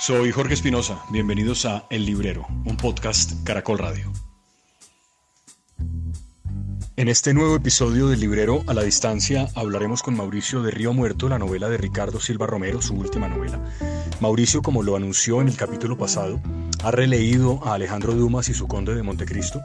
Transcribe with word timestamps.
Soy 0.00 0.32
Jorge 0.32 0.54
Espinosa, 0.54 1.04
bienvenidos 1.10 1.66
a 1.66 1.84
El 1.90 2.06
Librero, 2.06 2.46
un 2.64 2.78
podcast 2.78 3.32
Caracol 3.44 3.76
Radio. 3.76 4.10
En 6.96 7.08
este 7.08 7.34
nuevo 7.34 7.54
episodio 7.54 8.08
del 8.08 8.20
Librero 8.20 8.64
a 8.66 8.72
la 8.72 8.82
Distancia 8.82 9.48
hablaremos 9.54 10.02
con 10.02 10.16
Mauricio 10.16 10.62
de 10.62 10.70
Río 10.70 10.94
Muerto, 10.94 11.28
la 11.28 11.38
novela 11.38 11.68
de 11.68 11.76
Ricardo 11.76 12.18
Silva 12.18 12.46
Romero, 12.46 12.80
su 12.80 12.94
última 12.94 13.28
novela. 13.28 13.60
Mauricio, 14.20 14.62
como 14.62 14.82
lo 14.82 14.96
anunció 14.96 15.42
en 15.42 15.48
el 15.48 15.56
capítulo 15.56 15.98
pasado, 15.98 16.40
ha 16.82 16.90
releído 16.90 17.60
a 17.62 17.74
Alejandro 17.74 18.14
Dumas 18.14 18.48
y 18.48 18.54
su 18.54 18.66
Conde 18.68 18.94
de 18.94 19.02
Montecristo. 19.02 19.60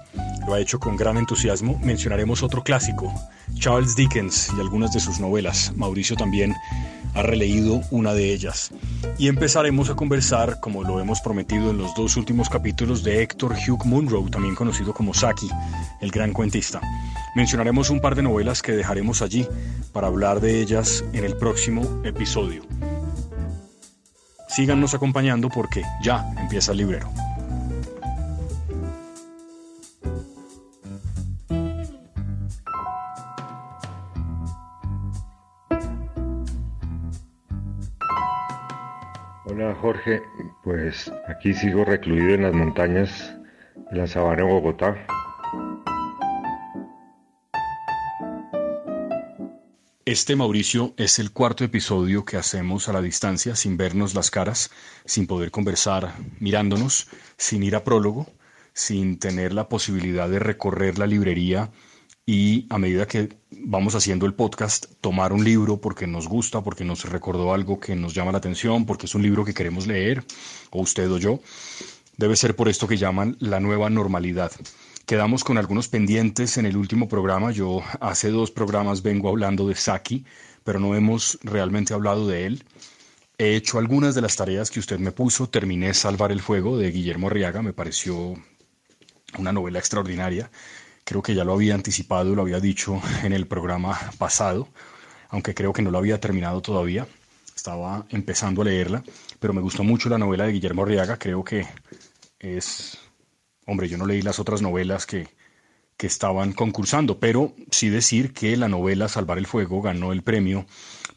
Lo 0.46 0.54
ha 0.54 0.60
hecho 0.60 0.82
con 0.82 0.98
gran 0.98 1.16
entusiasmo. 1.16 1.80
Mencionaremos 1.82 2.44
otro 2.44 2.62
clásico, 2.62 3.14
Charles 3.58 3.96
Dickens 3.96 4.50
y 4.58 4.60
algunas 4.60 4.92
de 4.92 5.00
sus 5.00 5.18
novelas. 5.18 5.72
Mauricio 5.78 6.18
también 6.18 6.54
ha 7.16 7.22
releído 7.22 7.82
una 7.92 8.14
de 8.14 8.34
ellas. 8.34 8.72
Y 9.18 9.28
empezaremos 9.30 9.90
a 9.90 9.96
conversar, 9.96 10.60
como 10.60 10.84
lo 10.84 11.00
hemos 11.00 11.22
prometido 11.22 11.72
en 11.72 11.78
los 11.78 11.96
dos 11.96 12.18
últimos 12.18 12.50
capítulos, 12.50 13.04
de 13.04 13.24
Héctor 13.24 13.54
Hugh 13.54 13.86
Munro, 13.86 14.24
también 14.30 14.56
conocido 14.56 14.94
como 14.94 15.14
Saki, 15.14 15.50
el 16.02 16.12
gran 16.12 16.34
cuentista. 16.34 16.82
Mencionaremos 17.36 17.90
un 17.90 18.02
par 18.02 18.16
de 18.16 18.24
novelas 18.24 18.62
que 18.62 18.74
dejaremos 18.74 19.22
allí 19.22 19.48
para 19.94 20.08
hablar 20.08 20.42
de 20.42 20.62
ellas 20.62 21.04
en 21.14 21.24
el 21.24 21.38
próximo 21.38 22.02
episodio. 22.04 22.64
Síganos 24.48 24.94
acompañando 24.94 25.50
porque 25.50 25.84
ya 26.04 26.26
empieza 26.38 26.72
el 26.72 26.80
librero. 26.80 27.10
Jorge, 39.86 40.24
pues 40.64 41.12
aquí 41.28 41.54
sigo 41.54 41.86
recluido 41.86 42.34
en 42.34 42.42
las 42.42 42.56
montañas 42.56 43.36
de 43.92 43.98
la 44.00 44.08
sabana 44.08 44.38
de 44.38 44.52
Bogotá. 44.52 44.98
Este 50.04 50.36
Mauricio 50.36 50.96
es 50.98 51.20
el 51.20 51.32
cuarto 51.32 51.64
episodio 51.64 52.26
que 52.26 52.36
hacemos 52.36 52.90
a 52.90 52.94
la 52.94 53.02
distancia, 53.04 53.56
sin 53.56 53.78
vernos 53.78 54.16
las 54.16 54.32
caras, 54.32 54.72
sin 55.06 55.28
poder 55.28 55.52
conversar 55.52 56.16
mirándonos, 56.40 57.08
sin 57.38 57.62
ir 57.62 57.76
a 57.76 57.84
prólogo, 57.84 58.26
sin 58.74 59.20
tener 59.20 59.54
la 59.54 59.70
posibilidad 59.70 60.28
de 60.28 60.40
recorrer 60.40 60.98
la 60.98 61.06
librería 61.06 61.70
y 62.26 62.66
a 62.70 62.78
medida 62.78 63.08
que 63.08 63.38
vamos 63.52 63.94
haciendo 63.94 64.26
el 64.26 64.34
podcast, 64.34 64.88
tomar 65.02 65.32
un 65.32 65.44
libro 65.44 65.80
porque 65.80 66.08
nos 66.08 66.28
gusta, 66.28 66.62
porque 66.62 66.84
nos 66.84 67.06
recordó 67.06 67.54
algo 67.54 67.80
que 67.80 67.96
nos 67.96 68.14
llama 68.14 68.32
la 68.32 68.40
atención, 68.40 68.86
porque 68.86 69.06
es 69.06 69.16
un 69.16 69.22
libro 69.22 69.46
que 69.46 69.54
queremos 69.54 69.86
leer, 69.86 70.24
o 70.72 70.82
usted 70.82 71.10
o 71.12 71.20
yo, 71.20 71.40
debe 72.18 72.36
ser 72.36 72.56
por 72.56 72.68
esto 72.68 72.88
que 72.88 72.98
llaman 72.98 73.38
la 73.40 73.60
nueva 73.60 73.90
normalidad. 73.90 74.52
Quedamos 75.06 75.44
con 75.44 75.60
algunos 75.60 75.88
pendientes 75.88 76.58
en 76.58 76.66
el 76.66 76.78
último 76.78 77.08
programa. 77.08 77.52
Yo 77.52 77.84
hace 78.00 78.32
dos 78.32 78.50
programas 78.50 79.04
vengo 79.04 79.30
hablando 79.30 79.68
de 79.68 79.76
Saki, 79.76 80.26
pero 80.64 80.80
no 80.80 80.96
hemos 80.96 81.38
realmente 81.44 81.94
hablado 81.94 82.28
de 82.28 82.48
él. 82.48 82.64
He 83.38 83.56
hecho 83.56 83.78
algunas 83.78 84.16
de 84.16 84.22
las 84.22 84.36
tareas 84.36 84.72
que 84.72 84.80
usted 84.80 84.98
me 84.98 85.12
puso. 85.12 85.48
Terminé 85.48 85.94
Salvar 85.94 86.32
el 86.32 86.42
Fuego 86.42 86.80
de 86.80 86.90
Guillermo 86.90 87.28
Arriaga. 87.28 87.62
Me 87.62 87.72
pareció 87.72 88.34
una 89.38 89.52
novela 89.52 89.78
extraordinaria. 89.78 90.50
Creo 91.06 91.22
que 91.22 91.36
ya 91.36 91.44
lo 91.44 91.54
había 91.54 91.76
anticipado 91.76 92.34
lo 92.34 92.42
había 92.42 92.60
dicho 92.60 93.00
en 93.24 93.32
el 93.32 93.46
programa 93.46 93.98
pasado, 94.18 94.68
aunque 95.30 95.54
creo 95.54 95.72
que 95.72 95.84
no 95.84 95.92
lo 95.92 96.00
había 96.00 96.20
terminado 96.20 96.62
todavía. 96.62 97.08
Estaba 97.56 98.06
empezando 98.10 98.64
a 98.64 98.66
leerla, 98.66 99.04
pero 99.40 99.54
me 99.54 99.62
gustó 99.62 99.84
mucho 99.84 100.10
la 100.10 100.18
novela 100.18 100.46
de 100.46 100.54
Guillermo 100.54 100.82
Arriaga. 100.82 101.18
Creo 101.18 101.44
que 101.44 101.68
es... 102.40 102.98
Hombre, 103.68 103.88
yo 103.88 103.98
no 103.98 104.06
leí 104.08 104.24
las 104.24 104.40
otras 104.40 104.64
novelas 104.64 105.06
que, 105.06 105.28
que 105.96 106.08
estaban 106.08 106.54
concursando, 106.54 107.20
pero 107.20 107.54
sí 107.70 107.90
decir 107.90 108.34
que 108.34 108.58
la 108.58 108.68
novela 108.68 109.08
Salvar 109.08 109.38
el 109.38 109.48
Fuego 109.48 109.82
ganó 109.84 110.12
el 110.12 110.24
premio 110.24 110.66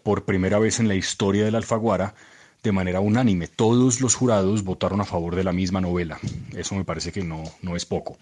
por 0.03 0.25
primera 0.27 0.59
vez 0.59 0.81
en 0.81 0.89
la 0.89 0.95
historia 0.97 1.45
de 1.45 1.51
la 1.51 1.59
Alfaguara 1.59 2.15
de 2.63 2.73
manera 2.73 3.01
unánime. 3.01 3.49
Todos 3.49 4.01
los 4.01 4.15
jurados 4.15 4.65
votaron 4.65 5.01
a 5.01 5.05
favor 5.05 5.35
de 5.35 5.45
la 5.45 5.53
misma 5.53 5.81
novela. 5.81 6.19
Eso 6.57 6.75
me 6.75 6.85
parece 6.85 7.13
que 7.13 7.23
no, 7.23 7.43
no 7.63 7.77
es 7.77 7.87
poco. 7.87 8.19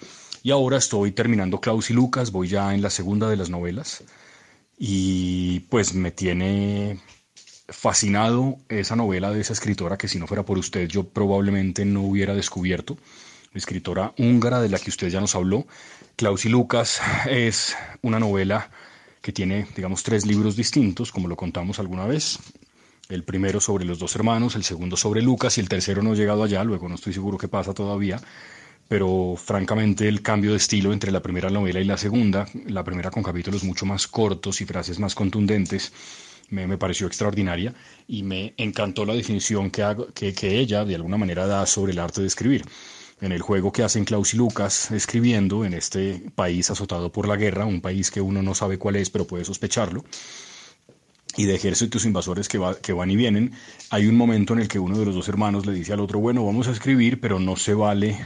Y 0.46 0.52
ahora 0.52 0.76
estoy 0.76 1.10
terminando 1.10 1.60
Klaus 1.60 1.90
y 1.90 1.92
Lucas, 1.92 2.30
voy 2.30 2.46
ya 2.46 2.72
en 2.72 2.80
la 2.80 2.88
segunda 2.88 3.28
de 3.28 3.36
las 3.36 3.50
novelas. 3.50 4.04
Y 4.78 5.58
pues 5.70 5.92
me 5.92 6.12
tiene 6.12 7.00
fascinado 7.68 8.56
esa 8.68 8.94
novela 8.94 9.32
de 9.32 9.40
esa 9.40 9.54
escritora 9.54 9.98
que 9.98 10.06
si 10.06 10.20
no 10.20 10.28
fuera 10.28 10.44
por 10.44 10.56
usted 10.56 10.86
yo 10.86 11.02
probablemente 11.02 11.84
no 11.84 12.02
hubiera 12.02 12.32
descubierto. 12.32 12.96
escritora 13.54 14.14
húngara 14.18 14.60
de 14.60 14.68
la 14.68 14.78
que 14.78 14.90
usted 14.90 15.08
ya 15.08 15.20
nos 15.20 15.34
habló. 15.34 15.66
Klaus 16.14 16.44
y 16.44 16.48
Lucas 16.48 17.00
es 17.28 17.74
una 18.02 18.20
novela 18.20 18.70
que 19.22 19.32
tiene, 19.32 19.66
digamos, 19.74 20.04
tres 20.04 20.26
libros 20.26 20.54
distintos, 20.54 21.10
como 21.10 21.26
lo 21.26 21.34
contamos 21.34 21.80
alguna 21.80 22.06
vez. 22.06 22.38
El 23.08 23.24
primero 23.24 23.60
sobre 23.60 23.84
los 23.84 23.98
dos 23.98 24.14
hermanos, 24.14 24.54
el 24.54 24.62
segundo 24.62 24.96
sobre 24.96 25.22
Lucas 25.22 25.58
y 25.58 25.60
el 25.60 25.68
tercero 25.68 26.04
no 26.04 26.12
ha 26.12 26.14
llegado 26.14 26.44
allá, 26.44 26.62
luego 26.62 26.88
no 26.88 26.94
estoy 26.94 27.14
seguro 27.14 27.36
qué 27.36 27.48
pasa 27.48 27.74
todavía, 27.74 28.20
pero 28.88 29.34
francamente 29.36 30.08
el 30.08 30.22
cambio 30.22 30.52
de 30.52 30.58
estilo 30.58 30.92
entre 30.92 31.10
la 31.10 31.22
primera 31.22 31.50
novela 31.50 31.80
y 31.80 31.84
la 31.84 31.96
segunda, 31.96 32.46
la 32.66 32.84
primera 32.84 33.10
con 33.10 33.22
capítulos 33.22 33.64
mucho 33.64 33.86
más 33.86 34.06
cortos 34.06 34.60
y 34.60 34.64
frases 34.64 34.98
más 34.98 35.14
contundentes, 35.14 35.92
me, 36.50 36.66
me 36.66 36.78
pareció 36.78 37.06
extraordinaria 37.06 37.74
y 38.06 38.22
me 38.22 38.54
encantó 38.56 39.04
la 39.04 39.14
definición 39.14 39.70
que, 39.70 39.82
ella 40.42 40.84
de 40.84 40.94
alguna 40.94 41.16
manera 41.16 41.46
da 41.46 41.66
sobre 41.66 41.92
el 41.92 41.98
arte 41.98 42.20
de 42.20 42.28
escribir. 42.28 42.64
En 43.20 43.32
el 43.32 43.40
juego 43.40 43.72
que 43.72 43.82
hacen 43.82 44.04
Klaus 44.04 44.34
y 44.34 44.36
Lucas 44.36 44.90
escribiendo 44.90 45.64
en 45.64 45.72
este 45.72 46.22
país 46.34 46.70
azotado 46.70 47.10
por 47.10 47.26
la 47.26 47.36
guerra, 47.36 47.64
un 47.64 47.80
país 47.80 48.10
que 48.10 48.20
uno 48.20 48.42
no 48.42 48.54
sabe 48.54 48.78
cuál 48.78 48.96
es, 48.96 49.08
pero 49.08 49.26
puede 49.26 49.44
sospecharlo, 49.44 50.04
y 51.36 51.44
de 51.44 51.54
ejércitos 51.54 52.04
invasores 52.04 52.48
que, 52.48 52.58
va, 52.58 52.76
que 52.78 52.92
van 52.92 53.10
y 53.10 53.16
vienen, 53.16 53.52
hay 53.90 54.06
un 54.06 54.16
momento 54.16 54.52
en 54.52 54.60
el 54.60 54.68
que 54.68 54.78
uno 54.78 54.98
de 54.98 55.06
los 55.06 55.14
dos 55.14 55.28
hermanos 55.28 55.66
le 55.66 55.72
dice 55.72 55.94
al 55.94 56.00
otro, 56.00 56.18
bueno, 56.18 56.44
vamos 56.44 56.68
a 56.68 56.72
escribir, 56.72 57.20
pero 57.20 57.40
no 57.40 57.56
se 57.56 57.74
vale 57.74 58.18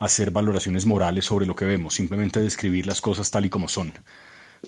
hacer 0.00 0.30
valoraciones 0.30 0.86
morales 0.86 1.26
sobre 1.26 1.46
lo 1.46 1.54
que 1.54 1.66
vemos, 1.66 1.94
simplemente 1.94 2.40
describir 2.40 2.86
las 2.86 3.00
cosas 3.00 3.30
tal 3.30 3.44
y 3.44 3.50
como 3.50 3.68
son. 3.68 3.92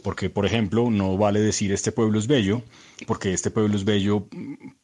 Porque, 0.02 0.30
por 0.30 0.46
ejemplo, 0.46 0.90
no 0.90 1.16
vale 1.16 1.40
decir 1.40 1.72
este 1.72 1.90
pueblo 1.90 2.18
es 2.18 2.26
bello, 2.26 2.62
porque 3.06 3.32
este 3.32 3.50
pueblo 3.50 3.76
es 3.76 3.84
bello 3.84 4.26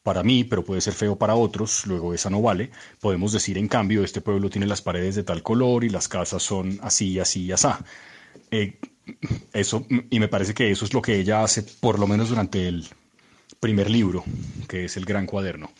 para 0.03 0.23
mí, 0.23 0.43
pero 0.43 0.65
puede 0.65 0.81
ser 0.81 0.93
feo 0.93 1.15
para 1.15 1.35
otros, 1.35 1.85
luego 1.87 2.13
esa 2.13 2.29
no 2.29 2.41
vale. 2.41 2.71
Podemos 2.99 3.31
decir, 3.31 3.57
en 3.57 3.67
cambio, 3.67 4.03
este 4.03 4.21
pueblo 4.21 4.49
tiene 4.49 4.67
las 4.67 4.81
paredes 4.81 5.15
de 5.15 5.23
tal 5.23 5.41
color 5.41 5.83
y 5.83 5.89
las 5.89 6.07
casas 6.07 6.43
son 6.43 6.79
así, 6.81 7.19
así 7.19 7.45
y 7.45 7.51
así. 7.51 7.67
Eh, 8.51 8.79
eso, 9.53 9.85
y 10.09 10.19
me 10.19 10.27
parece 10.27 10.53
que 10.53 10.69
eso 10.69 10.85
es 10.85 10.93
lo 10.93 11.01
que 11.01 11.19
ella 11.19 11.43
hace, 11.43 11.63
por 11.63 11.99
lo 11.99 12.07
menos 12.07 12.29
durante 12.29 12.67
el 12.67 12.87
primer 13.59 13.89
libro, 13.89 14.23
que 14.67 14.85
es 14.85 14.97
el 14.97 15.05
gran 15.05 15.25
cuaderno. 15.25 15.71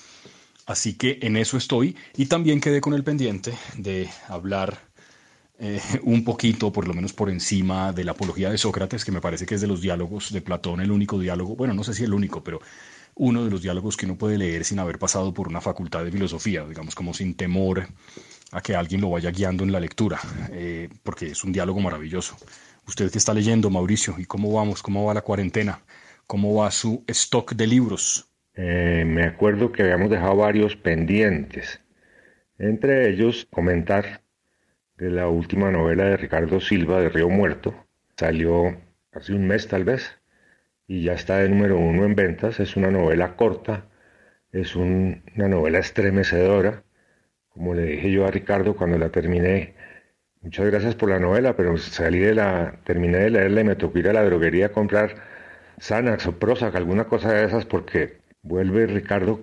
Así 0.70 0.94
que 0.94 1.18
en 1.24 1.36
eso 1.36 1.58
estoy 1.58 1.96
y 2.16 2.28
también 2.28 2.62
quedé 2.62 2.80
con 2.80 2.94
el 2.94 3.04
pendiente 3.04 3.58
de 3.76 4.08
hablar 4.28 4.78
eh, 5.58 5.82
un 6.04 6.24
poquito, 6.24 6.72
por 6.72 6.88
lo 6.88 6.94
menos 6.94 7.12
por 7.12 7.32
encima, 7.32 7.92
de 7.92 8.04
la 8.04 8.12
apología 8.12 8.52
de 8.52 8.58
Sócrates, 8.60 9.04
que 9.04 9.12
me 9.12 9.20
parece 9.20 9.48
que 9.48 9.56
es 9.56 9.62
de 9.62 9.68
los 9.68 9.82
diálogos 9.82 10.32
de 10.32 10.42
Platón 10.42 10.80
el 10.80 10.92
único 10.92 11.18
diálogo, 11.18 11.56
bueno, 11.56 11.74
no 11.74 11.84
sé 11.84 11.96
si 11.96 12.04
el 12.04 12.14
único, 12.14 12.44
pero 12.44 12.62
uno 13.16 13.44
de 13.44 13.50
los 13.50 13.64
diálogos 13.64 13.98
que 13.98 14.06
uno 14.06 14.16
puede 14.16 14.38
leer 14.38 14.64
sin 14.64 14.78
haber 14.78 15.00
pasado 15.00 15.34
por 15.34 15.48
una 15.48 15.60
facultad 15.60 16.04
de 16.06 16.12
filosofía, 16.12 16.64
digamos 16.68 16.94
como 16.94 17.16
sin 17.16 17.34
temor 17.34 17.88
a 18.52 18.62
que 18.62 18.76
alguien 18.76 19.02
lo 19.02 19.10
vaya 19.10 19.32
guiando 19.32 19.64
en 19.64 19.72
la 19.72 19.80
lectura, 19.80 20.20
eh, 20.52 20.88
porque 21.02 21.32
es 21.32 21.44
un 21.44 21.52
diálogo 21.52 21.80
maravilloso. 21.80 22.38
Usted 22.88 23.12
que 23.12 23.18
está 23.18 23.34
leyendo, 23.34 23.72
Mauricio, 23.72 24.14
¿y 24.20 24.26
cómo 24.26 24.54
vamos? 24.54 24.84
¿Cómo 24.84 25.04
va 25.04 25.16
la 25.16 25.24
cuarentena? 25.24 25.82
¿Cómo 26.28 26.54
va 26.54 26.70
su 26.70 27.04
stock 27.08 27.54
de 27.56 27.66
libros? 27.66 28.29
Eh, 28.56 29.06
me 29.08 29.24
acuerdo 29.24 29.72
que 29.72 29.84
habíamos 29.84 30.10
dejado 30.10 30.36
varios 30.36 30.76
pendientes. 30.76 31.82
Entre 32.58 33.10
ellos, 33.10 33.48
comentar 33.52 34.22
de 34.98 35.10
la 35.12 35.28
última 35.30 35.72
novela 35.72 36.06
de 36.06 36.18
Ricardo 36.18 36.60
Silva 36.60 37.02
de 37.02 37.10
Río 37.10 37.30
Muerto. 37.30 37.74
Salió 38.18 38.78
hace 39.14 39.34
un 39.34 39.48
mes 39.48 39.68
tal 39.68 39.86
vez 39.86 40.20
y 40.88 41.04
ya 41.04 41.14
está 41.14 41.38
de 41.40 41.50
número 41.50 41.78
uno 41.80 42.06
en 42.06 42.16
ventas. 42.16 42.60
Es 42.60 42.76
una 42.76 42.92
novela 42.92 43.36
corta, 43.36 43.86
es 44.52 44.76
una 44.76 45.48
novela 45.48 45.80
estremecedora. 45.80 46.84
Como 47.50 47.76
le 47.76 47.84
dije 47.86 48.12
yo 48.12 48.26
a 48.28 48.32
Ricardo 48.32 48.76
cuando 48.76 48.98
la 48.98 49.10
terminé, 49.12 49.76
muchas 50.42 50.68
gracias 50.68 50.96
por 50.96 51.10
la 51.10 51.20
novela, 51.20 51.56
pero 51.56 51.78
salí 51.78 52.20
de 52.20 52.36
la, 52.36 52.80
terminé 52.86 53.20
de 53.20 53.30
leerla 53.32 53.62
y 53.62 53.64
me 53.66 53.76
tocó 53.76 54.00
ir 54.00 54.10
a 54.10 54.14
la 54.14 54.24
droguería 54.24 54.68
a 54.68 54.72
comprar 54.74 55.16
Xanax 55.80 56.28
o 56.28 56.40
Prozac, 56.40 56.76
alguna 56.76 57.06
cosa 57.06 57.34
de 57.34 57.46
esas, 57.46 57.66
porque 57.66 58.19
vuelve 58.42 58.88
Ricardo 58.88 59.42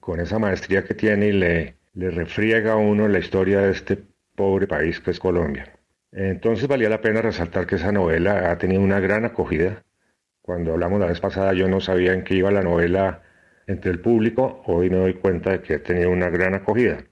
con 0.00 0.20
esa 0.20 0.38
maestría 0.38 0.84
que 0.84 0.94
tiene 0.94 1.28
y 1.28 1.32
le, 1.32 1.76
le 1.94 2.10
refriega 2.10 2.74
a 2.74 2.76
uno 2.76 3.08
la 3.08 3.18
historia 3.18 3.60
de 3.60 3.72
este 3.72 3.98
pobre 4.34 4.66
país 4.66 5.00
que 5.00 5.10
es 5.10 5.18
Colombia. 5.18 5.72
Entonces 6.12 6.68
valía 6.68 6.88
la 6.88 7.00
pena 7.00 7.22
resaltar 7.22 7.66
que 7.66 7.76
esa 7.76 7.92
novela 7.92 8.50
ha 8.50 8.58
tenido 8.58 8.80
una 8.82 9.00
gran 9.00 9.24
acogida. 9.24 9.84
Cuando 10.42 10.72
hablamos 10.72 11.00
la 11.00 11.06
vez 11.06 11.20
pasada 11.20 11.52
yo 11.54 11.68
no 11.68 11.80
sabía 11.80 12.12
en 12.12 12.24
qué 12.24 12.34
iba 12.36 12.50
la 12.50 12.62
novela 12.62 13.22
entre 13.66 13.90
el 13.90 14.00
público, 14.00 14.62
hoy 14.66 14.90
me 14.90 14.98
doy 14.98 15.14
cuenta 15.14 15.50
de 15.50 15.62
que 15.62 15.74
ha 15.74 15.82
tenido 15.82 16.10
una 16.10 16.30
gran 16.30 16.54
acogida. 16.54 17.04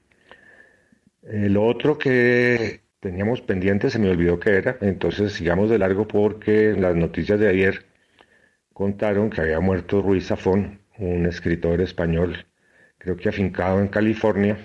Lo 1.23 1.67
otro 1.67 1.99
que 1.99 2.83
teníamos 3.01 3.41
pendiente 3.41 3.91
se 3.91 3.99
me 3.99 4.11
olvidó 4.11 4.39
que 4.39 4.51
era, 4.51 4.77
entonces 4.81 5.33
sigamos 5.33 5.71
de 5.71 5.79
largo 5.79 6.07
porque 6.07 6.73
las 6.73 6.95
noticias 6.95 7.41
de 7.41 7.49
ayer 7.49 7.87
contaron 8.73 9.31
que 9.31 9.41
había 9.41 9.61
muerto 9.61 10.03
Ruiz 10.03 10.27
Zafón, 10.29 10.84
un 10.99 11.27
escritor 11.27 11.81
español, 11.81 12.47
creo 12.99 13.17
que 13.17 13.29
afincado 13.29 13.81
en 13.81 13.89
California, 13.89 14.57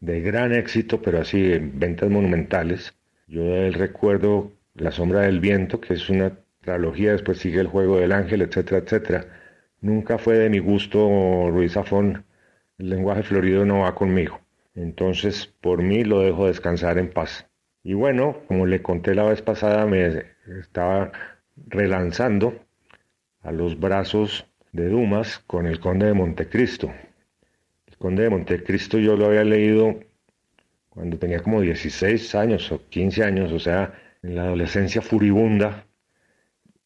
de 0.00 0.20
gran 0.20 0.52
éxito, 0.52 1.00
pero 1.02 1.20
así 1.20 1.52
en 1.52 1.78
ventas 1.78 2.10
monumentales. 2.10 2.94
Yo 3.26 3.44
de 3.44 3.68
él 3.68 3.74
recuerdo 3.74 4.52
La 4.74 4.90
sombra 4.90 5.20
del 5.20 5.40
viento, 5.40 5.80
que 5.80 5.94
es 5.94 6.10
una 6.10 6.36
trilogía, 6.60 7.12
después 7.12 7.38
sigue 7.38 7.60
El 7.60 7.68
juego 7.68 7.98
del 7.98 8.12
ángel, 8.12 8.42
etcétera, 8.42 8.78
etcétera. 8.78 9.26
Nunca 9.80 10.18
fue 10.18 10.36
de 10.36 10.50
mi 10.50 10.58
gusto 10.58 11.48
Ruiz 11.50 11.72
Zafón, 11.72 12.24
el 12.78 12.90
lenguaje 12.90 13.22
florido 13.22 13.64
no 13.64 13.80
va 13.80 13.94
conmigo. 13.94 14.40
Entonces, 14.74 15.46
por 15.60 15.82
mí 15.82 16.04
lo 16.04 16.20
dejo 16.20 16.46
descansar 16.48 16.98
en 16.98 17.10
paz. 17.10 17.48
Y 17.84 17.94
bueno, 17.94 18.38
como 18.48 18.66
le 18.66 18.82
conté 18.82 19.14
la 19.14 19.24
vez 19.24 19.42
pasada, 19.42 19.86
me 19.86 20.24
estaba 20.60 21.12
relanzando 21.68 22.58
a 23.42 23.52
los 23.52 23.78
brazos 23.78 24.46
de 24.74 24.88
Dumas 24.88 25.38
con 25.46 25.66
el 25.66 25.78
Conde 25.78 26.06
de 26.06 26.14
Montecristo. 26.14 26.92
El 27.86 27.96
Conde 27.96 28.24
de 28.24 28.30
Montecristo 28.30 28.98
yo 28.98 29.16
lo 29.16 29.26
había 29.26 29.44
leído 29.44 30.00
cuando 30.88 31.16
tenía 31.16 31.40
como 31.42 31.60
16 31.60 32.34
años 32.34 32.70
o 32.72 32.88
15 32.88 33.22
años, 33.22 33.52
o 33.52 33.60
sea, 33.60 33.94
en 34.22 34.34
la 34.34 34.42
adolescencia 34.42 35.00
furibunda. 35.00 35.86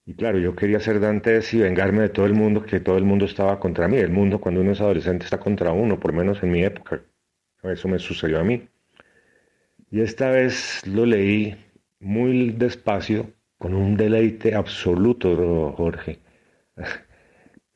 Y 0.05 0.15
claro, 0.15 0.39
yo 0.39 0.55
quería 0.55 0.81
ser 0.81 1.01
Dantes 1.01 1.53
y 1.55 1.61
vengarme 1.61 2.03
de 2.03 2.09
todo 2.11 2.27
el 2.27 2.35
mundo, 2.35 2.65
que 2.65 2.79
todo 2.79 2.99
el 2.99 3.05
mundo 3.05 3.25
estaba 3.25 3.59
contra 3.59 3.89
mí. 3.89 3.97
El 3.97 4.11
mundo 4.11 4.39
cuando 4.39 4.61
uno 4.61 4.73
es 4.73 4.81
adolescente 4.83 5.25
está 5.25 5.41
contra 5.41 5.73
uno, 5.73 5.99
por 5.99 6.13
lo 6.13 6.19
menos 6.19 6.43
en 6.43 6.51
mi 6.51 6.63
época. 6.63 7.03
Eso 7.63 7.89
me 7.89 7.99
sucedió 7.99 8.39
a 8.39 8.45
mí. 8.45 8.69
Y 9.91 10.03
esta 10.03 10.31
vez 10.31 10.87
lo 10.87 11.07
leí 11.07 11.57
muy 12.01 12.51
despacio, 12.51 13.33
con 13.57 13.73
un 13.75 13.97
deleite 13.97 14.55
absoluto, 14.55 15.73
Jorge. 15.73 16.19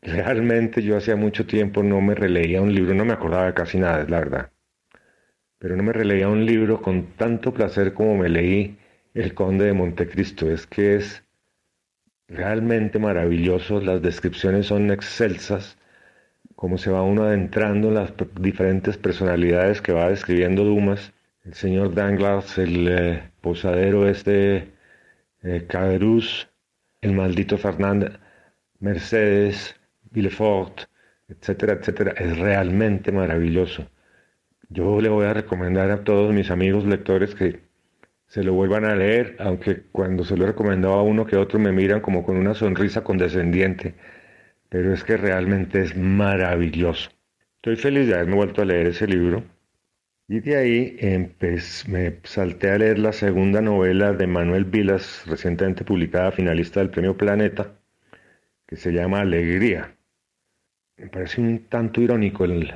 Realmente 0.03 0.83
yo 0.83 0.97
hacía 0.97 1.15
mucho 1.15 1.47
tiempo 1.47 1.83
no 1.85 2.01
me 2.01 2.17
releía 2.17 2.61
un 2.61 2.75
libro, 2.75 2.93
no 2.93 3.05
me 3.05 3.13
acordaba 3.13 3.47
de 3.47 3.55
casi 3.55 3.79
nada, 3.79 4.03
es 4.03 4.11
la 4.11 4.19
verdad. 4.19 4.53
Pero 5.59 5.77
no 5.77 5.85
me 5.85 5.93
releía 5.93 6.29
un 6.29 6.45
libro 6.45 6.83
con 6.83 7.15
tanto 7.17 7.55
placer 7.55 7.95
como 7.95 8.17
me 8.17 8.29
leí 8.29 8.79
El 9.15 9.33
Conde 9.35 9.67
de 9.67 9.73
Montecristo. 9.73 10.51
Es 10.51 10.67
que 10.67 10.97
es 10.97 11.25
realmente 12.27 12.99
maravilloso, 12.99 13.81
las 13.81 14.03
descripciones 14.03 14.67
son 14.67 14.91
excelsas, 14.91 15.79
cómo 16.57 16.79
se 16.79 16.91
va 16.91 17.03
uno 17.03 17.23
adentrando 17.25 17.89
en 17.89 17.95
las 17.95 18.13
diferentes 18.41 18.99
personalidades 18.99 19.81
que 19.81 19.93
va 19.93 20.09
describiendo 20.09 20.65
Dumas. 20.65 21.13
El 21.45 21.55
señor 21.55 21.95
Danglars, 21.95 22.59
el 22.59 22.89
eh, 22.89 23.31
posadero 23.41 24.09
este, 24.09 24.73
eh, 25.43 25.67
el 27.03 27.13
maldito 27.13 27.59
Fernández, 27.59 28.13
Mercedes, 28.81 29.77
Villefort, 30.13 30.83
etcétera, 31.29 31.75
etcétera, 31.75 32.13
es 32.13 32.39
realmente 32.39 33.13
maravilloso. 33.13 33.89
Yo 34.69 35.01
le 35.01 35.09
voy 35.09 35.27
a 35.27 35.35
recomendar 35.35 35.91
a 35.91 36.05
todos 36.05 36.33
mis 36.33 36.51
amigos 36.51 36.85
lectores 36.85 37.35
que 37.35 37.61
se 38.27 38.43
lo 38.43 38.55
vuelvan 38.55 38.87
a 38.87 38.97
leer, 38.97 39.37
aunque 39.41 39.83
cuando 39.93 40.25
se 40.25 40.37
lo 40.37 40.45
he 40.45 40.47
recomendado 40.49 40.95
a 40.95 41.03
uno 41.03 41.27
que 41.27 41.37
otro 41.37 41.59
me 41.59 41.73
miran 41.73 42.01
como 42.01 42.25
con 42.25 42.37
una 42.37 42.55
sonrisa 42.55 43.05
condescendiente, 43.05 43.95
pero 44.71 44.95
es 44.95 45.05
que 45.05 45.19
realmente 45.19 45.83
es 45.83 45.97
maravilloso. 45.97 47.11
Estoy 47.57 47.77
feliz 47.77 48.09
de 48.09 48.15
haberme 48.15 48.37
vuelto 48.37 48.63
a 48.63 48.65
leer 48.65 48.87
ese 48.89 49.07
libro. 49.07 49.45
Y 50.29 50.41
de 50.41 50.57
ahí 50.57 50.97
me 51.89 52.21
salté 52.25 52.71
a 52.71 52.79
leer 52.79 52.99
la 52.99 53.13
segunda 53.13 53.61
novela 53.61 54.15
de 54.15 54.27
Manuel 54.27 54.65
Vilas, 54.65 55.25
recientemente 55.27 55.85
publicada, 55.85 56.33
finalista 56.33 56.81
del 56.81 56.89
Premio 56.89 57.17
Planeta, 57.17 57.75
que 58.67 58.77
se 58.77 58.93
llama 58.93 59.21
Alegría. 59.21 59.95
Me 61.03 61.09
parece 61.09 61.41
un 61.41 61.67
tanto 61.69 62.01
irónico 62.01 62.45
el, 62.45 62.73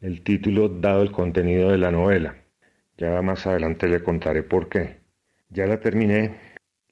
el 0.00 0.22
título 0.22 0.68
dado 0.68 1.00
el 1.02 1.12
contenido 1.12 1.70
de 1.70 1.78
la 1.78 1.92
novela. 1.92 2.34
Ya 2.98 3.22
más 3.22 3.46
adelante 3.46 3.86
le 3.86 4.02
contaré 4.02 4.42
por 4.42 4.68
qué. 4.68 4.96
Ya 5.48 5.66
la 5.66 5.78
terminé, 5.78 6.40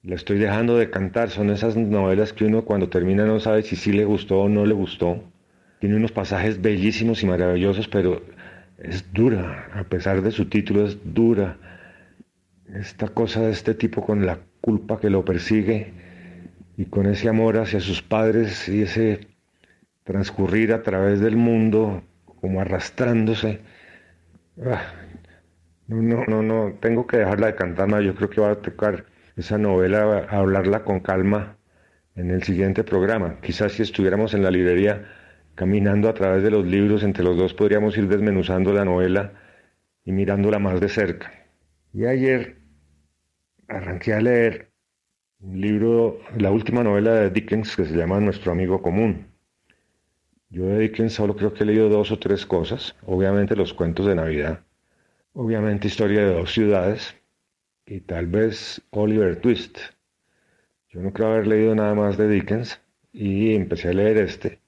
la 0.05 0.15
estoy 0.15 0.39
dejando 0.39 0.79
de 0.79 0.89
cantar. 0.89 1.31
Son 1.31 1.51
esas 1.51 1.77
novelas 1.77 2.33
que 2.33 2.45
uno 2.45 2.65
cuando 2.65 2.89
termina 2.89 3.27
no 3.27 3.41
sabe 3.41 3.65
si 3.65 3.75
sí 3.75 3.91
le 3.91 4.05
gustó 4.05 4.43
o 4.43 4.49
no 4.49 4.65
le 4.65 4.75
gustó. 4.75 5.25
Tiene 5.81 5.97
unos 5.97 6.13
pasajes 6.13 6.63
bellísimos 6.63 7.21
y 7.25 7.27
maravillosos, 7.27 7.89
pero 7.89 8.23
es 8.79 9.13
dura, 9.13 9.71
a 9.75 9.83
pesar 9.83 10.23
de 10.23 10.31
su 10.31 10.45
título 10.45 10.87
es 10.87 10.99
dura. 11.03 11.59
Esta 12.73 13.09
cosa 13.09 13.41
de 13.41 13.51
este 13.51 13.75
tipo 13.75 14.07
con 14.07 14.25
la 14.25 14.39
culpa 14.61 15.01
que 15.01 15.11
lo 15.11 15.25
persigue 15.25 15.95
y 16.77 16.85
con 16.85 17.07
ese 17.07 17.29
amor 17.29 17.59
hacia 17.59 17.81
sus 17.81 18.03
padres 18.03 18.69
y 18.69 18.83
ese 18.83 19.30
transcurrir 20.11 20.73
a 20.73 20.83
través 20.83 21.21
del 21.21 21.37
mundo 21.37 22.03
como 22.41 22.61
arrastrándose. 22.61 23.61
Ah, 24.65 24.93
no, 25.87 26.03
no, 26.03 26.25
no, 26.27 26.43
no, 26.43 26.75
tengo 26.81 27.07
que 27.07 27.19
dejarla 27.19 27.47
de 27.47 27.55
cantar 27.55 27.89
más. 27.89 28.03
Yo 28.03 28.17
creo 28.17 28.29
que 28.29 28.41
va 28.41 28.51
a 28.51 28.57
tocar 28.57 29.07
esa 29.37 29.57
novela, 29.57 30.27
a 30.29 30.39
hablarla 30.39 30.83
con 30.83 30.99
calma 30.99 31.59
en 32.17 32.33
el 32.33 32.43
siguiente 32.43 32.83
programa. 32.83 33.41
Quizás 33.41 33.73
si 33.73 33.83
estuviéramos 33.83 34.35
en 34.35 34.43
la 34.43 34.51
librería 34.51 35.07
caminando 35.55 36.09
a 36.09 36.15
través 36.15 36.43
de 36.43 36.51
los 36.51 36.67
libros, 36.67 37.05
entre 37.05 37.23
los 37.23 37.37
dos 37.37 37.55
podríamos 37.55 37.97
ir 37.97 38.09
desmenuzando 38.09 38.73
la 38.73 38.85
novela 38.85 39.33
y 40.05 40.11
mirándola 40.11 40.59
más 40.59 40.81
de 40.81 40.89
cerca. 40.89 41.33
Y 41.95 42.07
ayer 42.07 42.57
arranqué 43.69 44.15
a 44.15 44.21
leer 44.21 44.73
un 45.39 45.61
libro, 45.61 46.19
la 46.37 46.51
última 46.51 46.83
novela 46.83 47.15
de 47.15 47.31
Dickens 47.31 47.77
que 47.77 47.85
se 47.85 47.95
llama 47.97 48.19
Nuestro 48.19 48.51
amigo 48.51 48.83
común. 48.83 49.30
Yo 50.51 50.67
de 50.67 50.81
Dickens 50.81 51.13
solo 51.13 51.37
creo 51.37 51.55
que 51.55 51.63
he 51.63 51.67
leído 51.67 51.89
dos 51.89 52.11
o 52.11 52.19
tres 52.19 52.45
cosas. 52.45 52.97
Obviamente 53.07 53.55
los 53.55 53.73
cuentos 53.73 54.07
de 54.07 54.17
Navidad. 54.17 54.65
Obviamente 55.33 55.87
historia 55.87 56.27
de 56.27 56.35
dos 56.35 56.53
ciudades. 56.53 57.15
Y 57.87 58.01
tal 58.01 58.27
vez 58.27 58.83
Oliver 58.91 59.41
Twist. 59.41 59.79
Yo 60.89 61.01
no 61.03 61.13
creo 61.13 61.29
haber 61.29 61.47
leído 61.47 61.75
nada 61.77 61.95
más 61.95 62.19
de 62.19 62.29
Dickens. 62.29 62.81
Y 63.13 63.55
empecé 63.55 63.91
a 63.91 63.93
leer 63.93 64.19
este. 64.19 64.61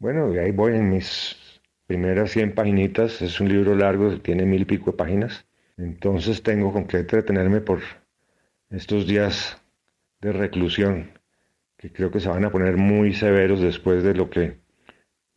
Bueno, 0.00 0.32
ahí 0.32 0.50
voy 0.50 0.74
en 0.74 0.90
mis 0.90 1.60
primeras 1.86 2.32
100 2.32 2.56
paginitas. 2.56 3.22
Es 3.22 3.40
un 3.40 3.48
libro 3.48 3.76
largo, 3.76 4.20
tiene 4.20 4.46
mil 4.46 4.62
y 4.62 4.64
pico 4.64 4.90
de 4.90 4.96
páginas. 4.96 5.46
Entonces 5.76 6.42
tengo 6.42 6.72
con 6.72 6.86
qué 6.86 6.98
entretenerme 6.98 7.60
por 7.60 7.80
estos 8.68 9.06
días 9.06 9.62
de 10.20 10.32
reclusión, 10.32 11.12
que 11.76 11.92
creo 11.92 12.10
que 12.10 12.18
se 12.18 12.28
van 12.28 12.44
a 12.44 12.50
poner 12.50 12.76
muy 12.76 13.14
severos 13.14 13.60
después 13.60 14.02
de 14.02 14.14
lo 14.14 14.28
que 14.28 14.58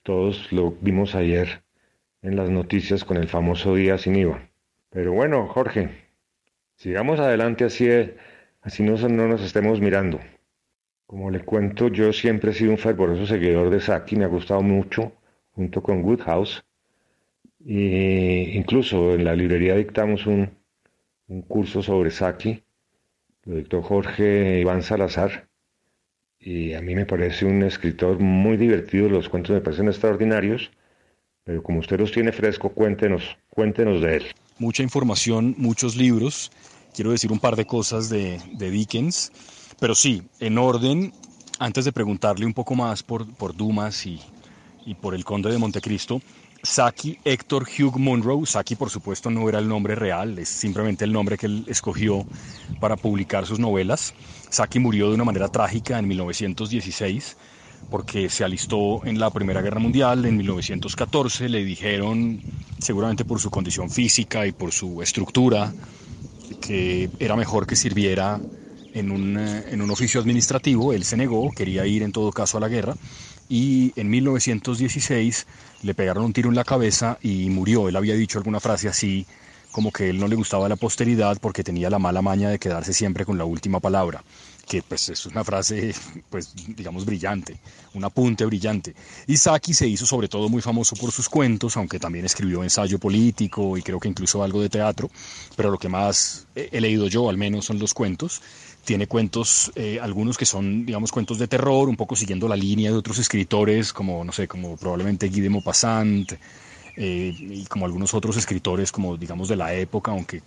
todos 0.04 0.52
lo 0.52 0.72
vimos 0.82 1.16
ayer 1.16 1.64
en 2.22 2.36
las 2.36 2.50
noticias 2.50 3.04
con 3.04 3.18
el 3.18 3.28
famoso 3.28 3.76
día 3.76 3.98
sin 3.98 4.16
IVA. 4.16 4.50
Pero 4.90 5.14
bueno, 5.14 5.48
Jorge, 5.48 5.90
sigamos 6.76 7.20
adelante 7.20 7.66
así, 7.66 7.90
así 8.62 8.84
no, 8.84 8.96
no 9.08 9.28
nos 9.28 9.42
estemos 9.42 9.80
mirando. 9.80 10.20
Como 11.06 11.30
le 11.30 11.42
cuento, 11.42 11.90
yo 11.90 12.14
siempre 12.14 12.52
he 12.52 12.54
sido 12.54 12.72
un 12.72 12.78
fervoroso 12.78 13.26
seguidor 13.26 13.70
de 13.70 13.82
Saki, 13.82 14.16
me 14.16 14.26
ha 14.26 14.28
gustado 14.28 14.62
mucho, 14.62 15.14
junto 15.52 15.84
con 15.84 16.04
Woodhouse. 16.04 16.64
Y 17.60 18.58
incluso 18.58 19.14
en 19.14 19.26
la 19.26 19.36
librería 19.36 19.76
dictamos 19.76 20.26
un, 20.26 20.50
un 21.28 21.42
curso 21.44 21.82
sobre 21.84 22.12
Saki, 22.12 22.64
lo 23.44 23.56
dictó 23.56 23.82
Jorge 23.82 24.60
Iván 24.60 24.84
Salazar, 24.84 25.51
y 26.42 26.74
a 26.74 26.82
mí 26.82 26.96
me 26.96 27.06
parece 27.06 27.46
un 27.46 27.62
escritor 27.64 28.20
muy 28.20 28.58
divertido, 28.58 29.08
los 29.08 29.30
cuentos 29.30 29.52
me 29.52 29.62
parecen 29.62 29.88
extraordinarios, 29.88 30.72
pero 31.44 31.62
como 31.62 31.80
usted 31.80 32.00
los 32.00 32.12
tiene 32.12 32.32
fresco, 32.32 32.70
cuéntenos, 32.70 33.24
cuéntenos 33.50 34.02
de 34.02 34.18
él. 34.18 34.24
Mucha 34.58 34.82
información, 34.82 35.54
muchos 35.58 35.96
libros, 35.96 36.52
quiero 36.96 37.12
decir 37.12 37.32
un 37.32 37.40
par 37.40 37.56
de 37.56 37.66
cosas 37.66 38.10
de, 38.10 38.40
Dickens, 38.58 39.32
pero 39.80 39.94
sí, 39.94 40.24
en 40.40 40.58
orden, 40.58 41.14
antes 41.60 41.86
de 41.86 41.92
preguntarle 41.92 42.46
un 42.46 42.54
poco 42.54 42.76
más 42.76 43.04
por, 43.04 43.32
por 43.36 43.56
Dumas 43.56 44.06
y, 44.06 44.20
y 44.86 44.96
por 44.96 45.14
el 45.14 45.24
Conde 45.24 45.52
de 45.52 45.58
Montecristo, 45.60 46.22
Saki 46.64 47.18
Héctor 47.26 47.68
Hugh 47.68 47.98
Monroe. 47.98 48.46
Saki, 48.46 48.76
por 48.76 48.90
supuesto, 48.90 49.30
no 49.30 49.48
era 49.50 49.60
el 49.60 49.68
nombre 49.68 49.96
real, 49.96 50.38
es 50.40 50.50
simplemente 50.50 51.06
el 51.06 51.12
nombre 51.12 51.38
que 51.38 51.48
él 51.48 51.66
escogió 51.68 52.26
para 52.80 52.96
publicar 52.96 53.46
sus 53.46 53.60
novelas. 53.60 54.14
Saki 54.50 54.80
murió 54.80 55.10
de 55.10 55.16
una 55.16 55.24
manera 55.24 55.48
trágica 55.48 55.98
en 55.98 56.08
1916 56.08 57.38
porque 57.90 58.30
se 58.30 58.44
alistó 58.44 59.06
en 59.06 59.20
la 59.20 59.30
Primera 59.32 59.62
Guerra 59.62 59.80
Mundial 59.80 60.26
en 60.26 60.38
1914. 60.38 61.50
Le 61.50 61.64
dijeron, 61.64 62.42
seguramente 62.80 63.26
por 63.26 63.40
su 63.40 63.50
condición 63.50 63.90
física 63.90 64.46
y 64.46 64.52
por 64.52 64.72
su 64.72 65.02
estructura, 65.02 65.74
que 66.62 67.10
era 67.20 67.36
mejor 67.36 67.68
que 67.68 67.76
sirviera 67.76 68.40
en 68.94 69.12
un, 69.12 69.38
en 69.38 69.82
un 69.82 69.92
oficio 69.92 70.22
administrativo. 70.22 70.94
Él 70.94 71.04
se 71.04 71.18
negó, 71.18 71.52
quería 71.52 71.86
ir 71.86 72.04
en 72.04 72.12
todo 72.12 72.32
caso 72.32 72.58
a 72.58 72.62
la 72.62 72.70
guerra 72.70 72.96
y 73.52 73.92
en 73.98 74.10
1916 74.10 75.46
le 75.84 75.94
pegaron 75.94 76.24
un 76.24 76.32
tiro 76.32 76.48
en 76.48 76.56
la 76.56 76.64
cabeza 76.64 77.18
y 77.22 77.50
murió. 77.50 77.90
Él 77.90 77.98
había 77.98 78.16
dicho 78.16 78.38
alguna 78.38 78.62
frase 78.62 78.88
así 78.88 79.26
como 79.74 79.92
que 79.92 80.10
él 80.10 80.20
no 80.20 80.30
le 80.30 80.38
gustaba 80.38 80.70
la 80.70 80.78
posteridad 80.78 81.38
porque 81.42 81.62
tenía 81.62 81.90
la 81.90 82.00
mala 82.00 82.22
maña 82.22 82.48
de 82.48 82.60
quedarse 82.60 82.94
siempre 82.94 83.26
con 83.26 83.38
la 83.38 83.44
última 83.44 83.82
palabra 83.82 84.24
que 84.72 84.82
pues 84.84 85.10
es 85.10 85.26
una 85.26 85.44
frase, 85.44 85.94
pues 86.30 86.54
digamos, 86.56 87.04
brillante, 87.04 87.58
un 87.94 88.06
apunte 88.06 88.46
brillante. 88.46 88.96
Y 89.28 89.36
se 89.36 89.88
hizo 89.88 90.06
sobre 90.06 90.30
todo 90.30 90.48
muy 90.48 90.62
famoso 90.62 90.96
por 90.96 91.12
sus 91.12 91.28
cuentos, 91.28 91.76
aunque 91.76 92.00
también 92.00 92.24
escribió 92.24 92.64
ensayo 92.64 92.98
político 92.98 93.78
y 93.78 93.82
creo 93.82 94.00
que 94.00 94.08
incluso 94.08 94.42
algo 94.44 94.62
de 94.62 94.70
teatro, 94.70 95.10
pero 95.58 95.72
lo 95.72 95.78
que 95.78 95.90
más 95.90 96.48
he 96.56 96.80
leído 96.80 97.08
yo 97.08 97.30
al 97.30 97.38
menos 97.38 97.66
son 97.66 97.80
los 97.80 97.94
cuentos. 97.94 98.42
Tiene 98.84 99.08
cuentos, 99.08 99.72
eh, 99.76 100.00
algunos 100.02 100.38
que 100.38 100.46
son, 100.46 100.86
digamos, 100.86 101.12
cuentos 101.12 101.38
de 101.38 101.48
terror, 101.48 101.88
un 101.88 101.96
poco 101.96 102.16
siguiendo 102.16 102.48
la 102.48 102.56
línea 102.56 102.90
de 102.92 102.98
otros 102.98 103.20
escritores, 103.20 103.94
como, 103.94 104.24
no 104.24 104.32
sé, 104.32 104.48
como 104.48 104.76
probablemente 104.76 105.30
Guy 105.30 105.42
de 105.42 105.50
Maupassant, 105.50 106.34
eh, 106.98 107.34
y 107.40 107.66
como 107.66 107.86
algunos 107.86 108.14
otros 108.14 108.38
escritores, 108.38 108.92
como, 108.92 109.18
digamos, 109.18 109.48
de 109.48 109.56
la 109.56 109.74
época, 109.74 110.12
aunque 110.12 110.42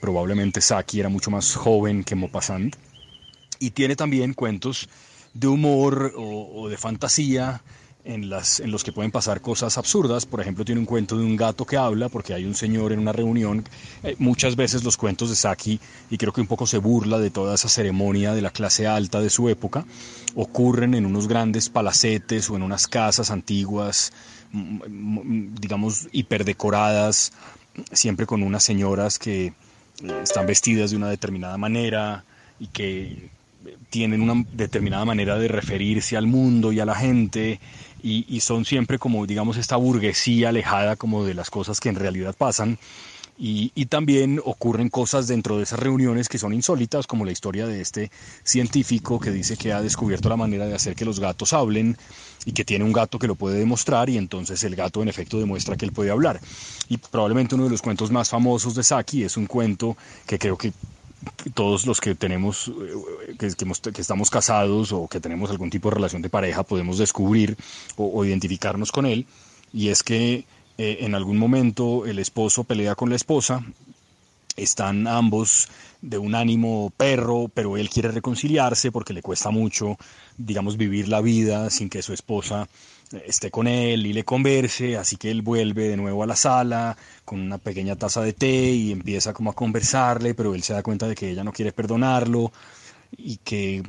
probablemente 0.00 0.60
Saki 0.60 1.00
era 1.00 1.08
mucho 1.08 1.30
más 1.30 1.54
joven 1.54 2.04
que 2.04 2.14
Maupassant. 2.14 2.76
Y 3.58 3.70
tiene 3.70 3.96
también 3.96 4.34
cuentos 4.34 4.88
de 5.34 5.46
humor 5.46 6.12
o, 6.16 6.68
de 6.68 6.76
fantasía 6.76 7.62
en, 8.04 8.30
las, 8.30 8.60
los 8.60 8.84
que 8.84 8.92
pueden 8.92 9.10
pasar 9.10 9.40
cosas 9.40 9.76
absurdas. 9.78 10.26
Por 10.26 10.40
ejemplo, 10.40 10.64
tiene 10.64 10.80
un 10.80 10.86
cuento 10.86 11.16
de 11.16 11.24
un 11.24 11.36
gato 11.36 11.64
que 11.64 11.76
habla 11.76 12.08
porque 12.08 12.34
hay 12.34 12.44
un 12.44 12.54
señor 12.54 12.92
en 12.92 12.98
una 12.98 13.12
reunión. 13.12 13.64
Eh, 14.02 14.16
muchas 14.18 14.56
veces 14.56 14.84
los 14.84 14.96
cuentos 14.96 15.30
de 15.30 15.36
Saki, 15.36 15.80
y 16.10 16.16
creo 16.16 16.32
que 16.32 16.40
un 16.40 16.46
poco 16.46 16.66
se 16.66 16.78
burla 16.78 17.18
de 17.18 17.30
toda 17.30 17.54
esa 17.54 17.68
ceremonia 17.68 18.32
de 18.32 18.42
la 18.42 18.50
clase 18.50 18.86
alta 18.86 19.20
de 19.20 19.30
su 19.30 19.48
época, 19.48 19.84
ocurren 20.34 20.94
en 20.94 21.06
unos 21.06 21.28
grandes 21.28 21.68
palacetes 21.68 22.48
o 22.50 22.56
en 22.56 22.62
unas 22.62 22.86
casas 22.86 23.30
antiguas, 23.30 24.12
digamos, 24.52 26.08
hiperdecoradas, 26.12 27.32
siempre 27.92 28.26
con 28.26 28.42
unas 28.42 28.64
señoras 28.64 29.18
que 29.18 29.46
eh, 29.46 29.52
están 30.22 30.46
vestidas 30.46 30.90
de 30.90 30.96
una 30.96 31.08
determinada 31.08 31.56
manera 31.56 32.24
y 32.58 32.66
que 32.68 33.30
tienen 33.90 34.22
una 34.22 34.44
determinada 34.52 35.04
manera 35.04 35.38
de 35.38 35.48
referirse 35.48 36.16
al 36.16 36.26
mundo 36.26 36.72
y 36.72 36.80
a 36.80 36.86
la 36.86 36.94
gente 36.94 37.60
y, 38.02 38.40
son 38.40 38.64
siempre 38.64 38.98
como 38.98 39.26
digamos 39.26 39.56
esta 39.56 39.76
burguesía 39.76 40.48
alejada 40.48 40.96
como 40.96 41.24
de 41.24 41.34
las 41.34 41.50
cosas 41.50 41.80
que 41.80 41.88
en 41.88 41.96
realidad 41.96 42.34
pasan. 42.36 42.78
Y, 43.38 43.72
y, 43.74 43.86
también 43.86 44.40
ocurren 44.44 44.90
cosas 44.90 45.26
dentro 45.26 45.56
de 45.56 45.62
esas 45.62 45.78
reuniones 45.78 46.28
que 46.28 46.36
son 46.36 46.52
insólitas 46.52 47.06
como 47.06 47.24
la 47.24 47.32
historia 47.32 47.66
de 47.66 47.80
este 47.80 48.10
científico 48.44 49.18
que 49.18 49.30
dice 49.30 49.56
que 49.56 49.72
ha 49.72 49.80
descubierto 49.80 50.28
la 50.28 50.36
manera 50.36 50.66
de 50.66 50.74
hacer 50.74 50.94
que 50.94 51.06
los 51.06 51.20
gatos 51.20 51.54
hablen 51.54 51.96
y 52.44 52.52
que 52.52 52.64
tiene 52.64 52.84
un 52.84 52.92
gato 52.92 53.18
que 53.18 53.26
lo 53.26 53.36
puede 53.36 53.58
demostrar 53.58 54.10
y 54.10 54.18
entonces 54.18 54.62
el 54.64 54.76
gato 54.76 55.02
en 55.02 55.08
efecto 55.08 55.38
demuestra 55.38 55.76
que 55.76 55.86
él 55.86 55.92
puede 55.92 56.10
hablar. 56.10 56.40
Y 56.88 56.98
probablemente 56.98 57.54
uno 57.54 57.64
de 57.64 57.70
los 57.70 57.80
cuentos 57.80 58.10
más 58.10 58.28
famosos 58.28 58.74
de 58.74 58.82
Saki 58.82 59.24
es 59.24 59.36
un 59.36 59.46
cuento 59.46 59.96
que 60.26 60.38
creo 60.38 60.58
que 60.58 60.72
todos 61.54 61.86
los 61.86 62.00
que 62.00 62.14
tenemos, 62.14 62.68
eh, 63.28 63.36
que, 63.38 63.46
estamos 64.00 64.30
casados 64.30 64.92
o 64.92 65.08
que 65.08 65.20
tenemos 65.20 65.50
algún 65.50 65.70
tipo 65.70 65.88
de 65.88 65.96
relación 65.96 66.22
de 66.22 66.28
pareja, 66.28 66.62
podemos 66.62 66.98
descubrir 66.98 67.56
o, 67.96 68.24
identificarnos 68.24 68.92
con 68.92 69.06
él. 69.06 69.26
Y 69.72 69.88
es 69.88 70.02
que 70.02 70.44
eh, 70.78 70.98
en 71.00 71.14
algún 71.14 71.38
momento 71.38 72.06
el 72.06 72.18
esposo 72.18 72.64
pelea 72.64 72.94
con 72.94 73.10
la 73.10 73.16
esposa, 73.16 73.64
están 74.56 75.06
ambos 75.06 75.68
de 76.02 76.18
un 76.18 76.34
ánimo 76.34 76.92
perro, 76.96 77.50
pero 77.52 77.76
él 77.76 77.88
quiere 77.88 78.10
reconciliarse 78.10 78.90
porque 78.90 79.12
le 79.12 79.22
cuesta 79.22 79.50
mucho, 79.50 79.96
digamos, 80.36 80.76
vivir 80.76 81.08
la 81.08 81.20
vida 81.20 81.70
sin 81.70 81.88
que 81.88 82.02
su 82.02 82.12
esposa 82.12 82.68
esté 83.12 83.50
con 83.50 83.66
él 83.66 84.06
y 84.06 84.12
le 84.12 84.24
converse, 84.24 84.96
así 84.96 85.16
que 85.16 85.30
él 85.30 85.42
vuelve 85.42 85.88
de 85.88 85.96
nuevo 85.96 86.22
a 86.22 86.26
la 86.26 86.36
sala 86.36 86.96
con 87.24 87.40
una 87.40 87.58
pequeña 87.58 87.96
taza 87.96 88.22
de 88.22 88.32
té 88.32 88.70
y 88.72 88.92
empieza 88.92 89.32
como 89.32 89.50
a 89.50 89.54
conversarle, 89.54 90.34
pero 90.34 90.54
él 90.54 90.62
se 90.62 90.74
da 90.74 90.82
cuenta 90.82 91.08
de 91.08 91.14
que 91.14 91.30
ella 91.30 91.44
no 91.44 91.52
quiere 91.52 91.72
perdonarlo 91.72 92.52
y 93.16 93.38
que, 93.38 93.82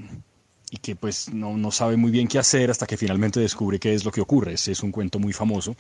y 0.72 0.78
que 0.78 0.96
pues 0.96 1.32
no, 1.32 1.56
no 1.56 1.70
sabe 1.70 1.98
muy 1.98 2.10
bien 2.10 2.28
qué 2.28 2.40
hacer 2.40 2.72
hasta 2.72 2.88
que 2.88 2.98
finalmente 2.98 3.40
descubre 3.40 3.80
qué 3.80 3.94
es 3.94 4.04
lo 4.04 4.12
que 4.12 4.22
ocurre. 4.22 4.54
Ese 4.54 4.72
es 4.72 4.82
un 4.82 4.92
cuento 4.92 5.20
muy 5.20 5.34
famoso. 5.34 5.76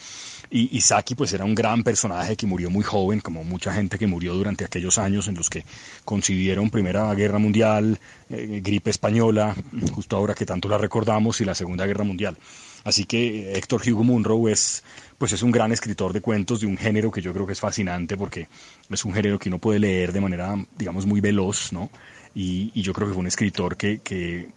Y 0.51 0.77
Isaki 0.77 1.15
pues 1.15 1.33
era 1.33 1.43
un 1.43 1.55
gran 1.55 1.83
personaje 1.83 2.35
que 2.35 2.45
murió 2.45 2.69
muy 2.69 2.83
joven, 2.83 3.21
como 3.21 3.43
mucha 3.43 3.73
gente 3.73 3.97
que 3.97 4.05
murió 4.05 4.35
durante 4.35 4.65
aquellos 4.65 4.99
años 4.99 5.27
en 5.27 5.35
los 5.35 5.49
que 5.49 5.65
coincidieron 6.05 6.69
Primera 6.69 7.11
Guerra 7.15 7.39
Mundial, 7.39 7.99
eh, 8.29 8.61
gripe 8.63 8.91
española, 8.91 9.55
justo 9.93 10.15
ahora 10.15 10.35
que 10.35 10.45
tanto 10.45 10.69
la 10.69 10.77
recordamos, 10.77 11.41
y 11.41 11.45
la 11.45 11.55
Segunda 11.55 11.87
Guerra 11.87 12.03
Mundial. 12.03 12.37
Así 12.83 13.05
que 13.05 13.53
Héctor 13.53 13.81
Hugo 13.87 14.03
Munro 14.03 14.49
es, 14.49 14.83
pues 15.17 15.33
es 15.33 15.43
un 15.43 15.51
gran 15.51 15.71
escritor 15.71 16.13
de 16.13 16.21
cuentos 16.21 16.61
de 16.61 16.67
un 16.67 16.77
género 16.77 17.11
que 17.11 17.21
yo 17.21 17.33
creo 17.33 17.45
que 17.45 17.53
es 17.53 17.59
fascinante 17.59 18.17
porque 18.17 18.47
es 18.89 19.05
un 19.05 19.13
género 19.13 19.37
que 19.37 19.49
uno 19.49 19.59
puede 19.59 19.79
leer 19.79 20.11
de 20.11 20.21
manera, 20.21 20.55
digamos, 20.77 21.05
muy 21.05 21.21
veloz, 21.21 21.71
¿no? 21.71 21.89
Y, 22.33 22.81
yo 22.81 22.93
creo 22.93 23.07
que 23.07 23.13
fue 23.13 23.21
un 23.21 23.27
escritor 23.27 23.77
que, 23.77 23.99
que, 23.99 24.49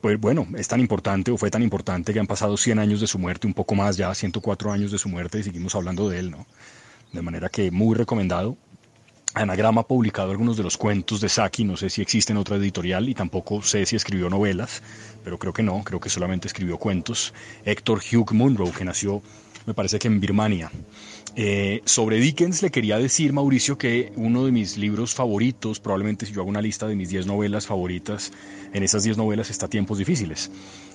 pues 0.00 0.20
bueno, 0.20 0.46
es 0.56 0.68
tan 0.68 0.80
importante 0.80 1.30
o 1.30 1.36
fue 1.36 1.50
tan 1.50 1.62
importante 1.62 2.12
que 2.12 2.20
han 2.20 2.26
pasado 2.26 2.56
100 2.56 2.78
años 2.78 3.00
de 3.00 3.06
su 3.06 3.18
muerte, 3.18 3.46
un 3.46 3.54
poco 3.54 3.74
más 3.74 3.96
ya, 3.96 4.14
104 4.14 4.72
años 4.72 4.92
de 4.92 4.98
su 4.98 5.08
muerte 5.08 5.40
y 5.40 5.42
seguimos 5.42 5.74
hablando 5.74 6.08
de 6.08 6.18
él, 6.20 6.30
¿no? 6.30 6.46
De 7.12 7.22
manera 7.22 7.48
que 7.48 7.70
muy 7.70 7.96
recomendado. 7.96 8.56
Anagrama 9.34 9.80
ha 9.80 9.86
publicado 9.86 10.30
algunos 10.30 10.56
de 10.56 10.62
los 10.62 10.76
cuentos 10.76 11.20
de 11.20 11.28
Saki, 11.28 11.64
no 11.64 11.76
sé 11.76 11.90
si 11.90 12.00
existe 12.00 12.32
en 12.32 12.38
otra 12.38 12.56
editorial 12.56 13.08
y 13.08 13.14
tampoco 13.14 13.62
sé 13.62 13.84
si 13.84 13.96
escribió 13.96 14.30
novelas, 14.30 14.80
pero 15.24 15.38
creo 15.38 15.52
que 15.52 15.64
no, 15.64 15.82
creo 15.82 15.98
que 15.98 16.08
solamente 16.08 16.46
escribió 16.46 16.78
cuentos. 16.78 17.34
Héctor 17.64 18.00
Hugh 18.00 18.32
Munro, 18.32 18.70
que 18.70 18.84
nació, 18.84 19.22
me 19.66 19.74
parece 19.74 19.98
que 19.98 20.06
en 20.06 20.20
Birmania. 20.20 20.70
Eh, 21.34 21.82
sobre 21.84 22.20
Dickens 22.20 22.62
le 22.62 22.70
quería 22.70 22.96
decir, 22.96 23.32
Mauricio, 23.32 23.76
que 23.76 24.12
uno 24.14 24.44
de 24.44 24.52
mis 24.52 24.76
libros 24.76 25.14
favoritos, 25.14 25.80
probablemente 25.80 26.26
si 26.26 26.32
yo 26.32 26.42
hago 26.42 26.50
una 26.50 26.62
lista 26.62 26.86
de 26.86 26.94
mis 26.94 27.08
10 27.08 27.26
novelas 27.26 27.66
favoritas, 27.66 28.30
en 28.72 28.84
esas 28.84 29.02
10 29.02 29.16
novelas 29.16 29.50
está 29.50 29.66
Tiempos 29.66 29.98
Difíciles. 29.98 30.52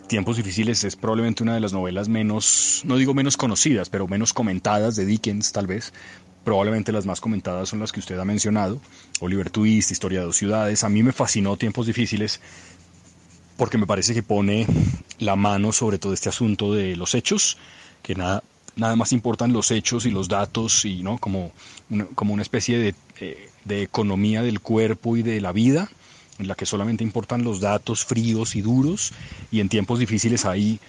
Tiempos 0.08 0.38
Difíciles 0.38 0.86
es 0.86 0.96
probablemente 0.96 1.44
una 1.44 1.56
de 1.56 1.60
las 1.60 1.74
novelas 1.74 2.08
menos, 2.08 2.84
no 2.86 2.96
digo 2.96 3.14
menos 3.14 3.36
conocidas, 3.36 3.90
pero 3.90 4.08
menos 4.08 4.32
comentadas 4.32 4.96
de 4.96 5.06
Dickens 5.06 5.52
tal 5.52 5.68
vez, 5.68 5.92
Probablemente 6.44 6.92
las 6.92 7.06
más 7.06 7.22
comentadas 7.22 7.70
son 7.70 7.80
las 7.80 7.92
que 7.92 8.00
usted 8.00 8.18
ha 8.18 8.26
mencionado, 8.26 8.82
Oliver 9.20 9.50
Twist, 9.50 9.92
Historia 9.92 10.20
de 10.20 10.26
dos 10.26 10.38
ciudades. 10.38 10.84
A 10.84 10.90
mí 10.90 11.04
me 11.04 11.12
fascinó 11.12 11.58
Tiempos 11.58 11.86
difíciles 11.86 12.40
porque 13.58 13.78
me 13.78 13.86
parece 13.86 14.14
que 14.14 14.24
pone 14.24 14.66
la 15.20 15.36
mano 15.36 15.74
sobre 15.74 16.00
todo 16.00 16.14
este 16.14 16.30
asunto 16.30 16.74
de 16.74 16.96
los 16.96 17.14
hechos, 17.14 17.58
que 18.02 18.16
nada, 18.16 18.42
nada 18.78 18.96
más 18.96 19.12
importan 19.12 19.52
los 19.52 19.70
hechos 19.70 20.06
y 20.06 20.12
los 20.12 20.30
datos, 20.30 20.86
y 20.86 21.04
no 21.04 21.18
como 21.18 21.52
una, 21.90 22.06
como 22.06 22.34
una 22.34 22.42
especie 22.42 22.80
de, 22.80 22.96
eh, 23.20 23.50
de 23.66 23.84
economía 23.84 24.44
del 24.44 24.62
cuerpo 24.62 25.18
y 25.18 25.24
de 25.24 25.42
la 25.42 25.52
vida, 25.52 25.90
en 26.40 26.48
la 26.48 26.56
que 26.56 26.66
solamente 26.66 27.04
importan 27.04 27.44
los 27.44 27.60
datos 27.60 28.06
fríos 28.06 28.56
y 28.56 28.62
duros, 28.62 29.12
y 29.52 29.60
en 29.60 29.68
tiempos 29.68 30.00
difíciles 30.00 30.46
hay 30.46 30.80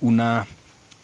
una 0.00 0.46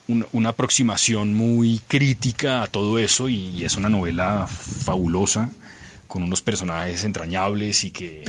una 0.09 0.51
aproximación 0.51 1.35
muy 1.35 1.81
crítica 1.89 2.63
a 2.63 2.67
todo 2.67 2.99
eso 2.99 3.29
y, 3.29 3.65
es 3.65 3.77
una 3.77 3.89
novela 3.89 4.47
fabulosa 4.47 5.51
con 6.07 6.23
unos 6.23 6.43
personajes 6.43 7.05
entrañables 7.05 7.83
y 7.85 7.91
que, 7.91 8.25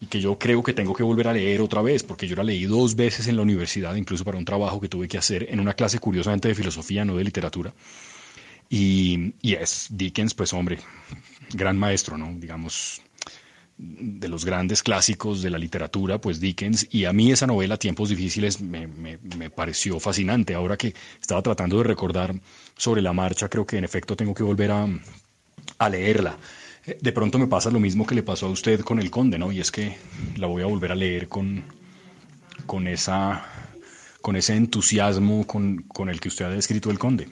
y 0.00 0.06
que 0.06 0.20
yo 0.20 0.38
creo 0.38 0.62
que 0.62 0.72
tengo 0.72 0.94
que 0.94 1.02
volver 1.02 1.28
a 1.28 1.32
leer 1.32 1.60
otra 1.60 1.82
vez 1.82 2.02
porque 2.04 2.28
yo 2.28 2.36
la 2.36 2.44
leí 2.44 2.64
dos 2.64 2.94
veces 2.94 3.26
en 3.26 3.36
la 3.36 3.42
universidad, 3.42 3.94
incluso 3.96 4.24
para 4.24 4.38
un 4.38 4.44
trabajo 4.44 4.80
que 4.80 4.88
tuve 4.88 5.08
que 5.08 5.18
hacer 5.18 5.48
en 5.50 5.58
una 5.58 5.74
clase 5.74 5.98
curiosamente 5.98 6.48
de 6.48 6.54
filosofía, 6.54 7.04
no 7.04 7.16
de 7.16 7.24
literatura. 7.24 7.72
Y, 8.68 9.34
y 9.42 9.54
es 9.54 9.88
Dickens, 9.90 10.32
pues 10.34 10.52
hombre, 10.52 10.78
gran 11.52 11.76
maestro, 11.76 12.16
¿no? 12.16 12.32
Digamos, 12.38 13.02
de 13.82 14.28
los 14.28 14.44
grandes 14.44 14.82
clásicos 14.82 15.40
de 15.40 15.48
la 15.48 15.56
literatura, 15.56 16.20
pues 16.20 16.38
Dickens, 16.38 16.86
y 16.90 17.06
a 17.06 17.12
mí 17.14 17.32
esa 17.32 17.46
novela, 17.46 17.78
Tiempos 17.78 18.10
Difíciles, 18.10 18.60
me, 18.60 18.86
pareció 19.50 19.98
fascinante. 19.98 20.54
Ahora 20.54 20.76
que 20.76 20.94
estaba 21.20 21.40
tratando 21.40 21.78
de 21.78 21.84
recordar 21.84 22.34
sobre 22.76 23.00
la 23.00 23.14
marcha, 23.14 23.48
creo 23.48 23.66
que 23.66 23.78
en 23.78 23.84
efecto 23.84 24.16
tengo 24.16 24.34
que 24.34 24.42
volver 24.42 24.70
a, 24.70 24.86
a 25.78 25.88
leerla. 25.88 26.36
Eh, 26.86 26.98
de 27.00 27.12
pronto 27.12 27.38
me 27.38 27.46
pasa 27.46 27.70
lo 27.70 27.80
mismo 27.80 28.06
que 28.06 28.14
le 28.14 28.22
pasó 28.22 28.46
a 28.46 28.50
usted 28.50 28.80
con 28.80 28.98
El 28.98 29.10
Conde, 29.10 29.38
¿no? 29.38 29.50
Y 29.50 29.60
es 29.60 29.70
que 29.70 29.96
la 30.36 30.46
voy 30.46 30.62
a 30.62 30.66
volver 30.66 30.92
a 30.92 30.94
leer 30.94 31.28
con, 31.28 31.64
con, 32.66 32.86
esa, 32.86 33.46
con 34.20 34.36
ese 34.36 34.56
entusiasmo 34.56 35.46
con, 35.46 35.84
con 35.84 36.10
el 36.10 36.20
que 36.20 36.28
usted 36.28 36.44
ha 36.44 36.50
descrito 36.50 36.90
El 36.90 36.98
Conde. 36.98 37.28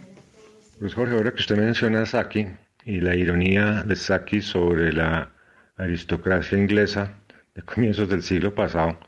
Pues 0.78 0.95
Jorge, 0.95 1.14
ahora 1.14 1.33
que 1.33 1.40
usted 1.40 1.57
menciona 1.59 2.02
a 2.02 2.07
Saki 2.07 2.47
y 2.87 3.00
la 3.00 3.14
ironía 3.14 3.83
de 3.83 3.97
Saki 3.97 4.40
sobre 4.40 4.93
la 4.95 5.33
aristocracia 5.78 6.58
inglesa 6.58 7.14
de 7.54 7.62
comienzos 7.62 8.08
del 8.08 8.23
siglo 8.23 8.54
pasado, 8.54 8.99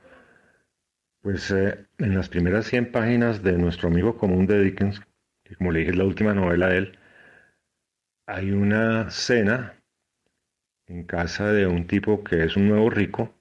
pues 1.20 1.50
eh, 1.50 1.86
en 1.98 2.14
las 2.14 2.28
primeras 2.28 2.66
100 2.66 2.92
páginas 2.92 3.42
de 3.42 3.52
nuestro 3.58 3.88
amigo 3.88 4.16
común 4.16 4.46
de 4.46 4.62
Dickens, 4.62 5.02
que 5.44 5.56
como 5.56 5.72
le 5.72 5.80
dije 5.80 5.90
es 5.90 5.98
la 5.98 6.04
última 6.04 6.32
novela 6.32 6.68
de 6.68 6.78
él, 6.78 6.98
hay 8.26 8.52
una 8.52 9.10
cena 9.10 9.74
en 10.86 11.04
casa 11.04 11.52
de 11.52 11.66
un 11.66 11.86
tipo 11.86 12.24
que 12.24 12.44
es 12.44 12.56
un 12.56 12.68
nuevo 12.68 12.90
rico, 12.90 13.34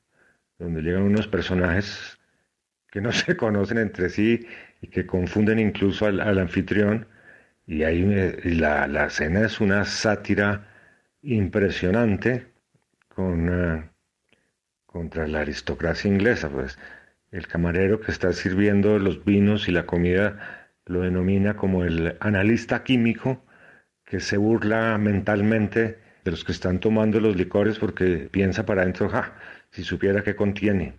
donde 0.57 0.81
llegan 0.81 1.03
unos 1.03 1.27
personajes 1.27 2.19
que 2.91 3.01
no 3.01 3.11
se 3.13 3.37
conocen 3.37 3.77
entre 3.77 4.09
sí 4.09 4.47
y 4.81 4.87
que 4.87 5.05
confunden 5.05 5.59
incluso 5.59 6.05
al, 6.07 6.19
anfitrión. 6.39 7.07
Y 7.67 7.83
ahí 7.83 8.03
la, 8.43 8.87
la 8.87 9.05
escena 9.05 9.41
es 9.45 9.61
una 9.61 9.85
sátira 9.85 10.67
impresionante 11.21 12.47
eh, 13.19 13.89
contra 14.85 15.27
la 15.27 15.41
aristocracia 15.41 16.09
inglesa. 16.09 16.49
Pues 16.49 16.77
el 17.31 17.47
camarero 17.47 17.99
que 18.01 18.11
está 18.11 18.33
sirviendo 18.33 18.99
los 18.99 19.23
vinos 19.25 19.67
y 19.67 19.71
la 19.71 19.85
comida 19.85 20.69
lo 20.85 21.01
denomina 21.01 21.55
como 21.55 21.83
el 21.83 22.17
analista 22.19 22.83
químico 22.83 23.43
que 24.05 24.19
se 24.19 24.37
burla 24.37 24.97
mentalmente 24.97 25.99
de 26.25 26.31
los 26.31 26.43
que 26.43 26.51
están 26.51 26.79
tomando 26.79 27.19
los 27.19 27.35
licores 27.35 27.79
porque 27.79 28.29
piensa 28.31 28.65
para 28.65 28.81
adentro, 28.81 29.09
ja, 29.09 29.35
si 29.71 29.83
supiera 29.83 30.23
qué 30.23 30.35
contiene. 30.35 30.95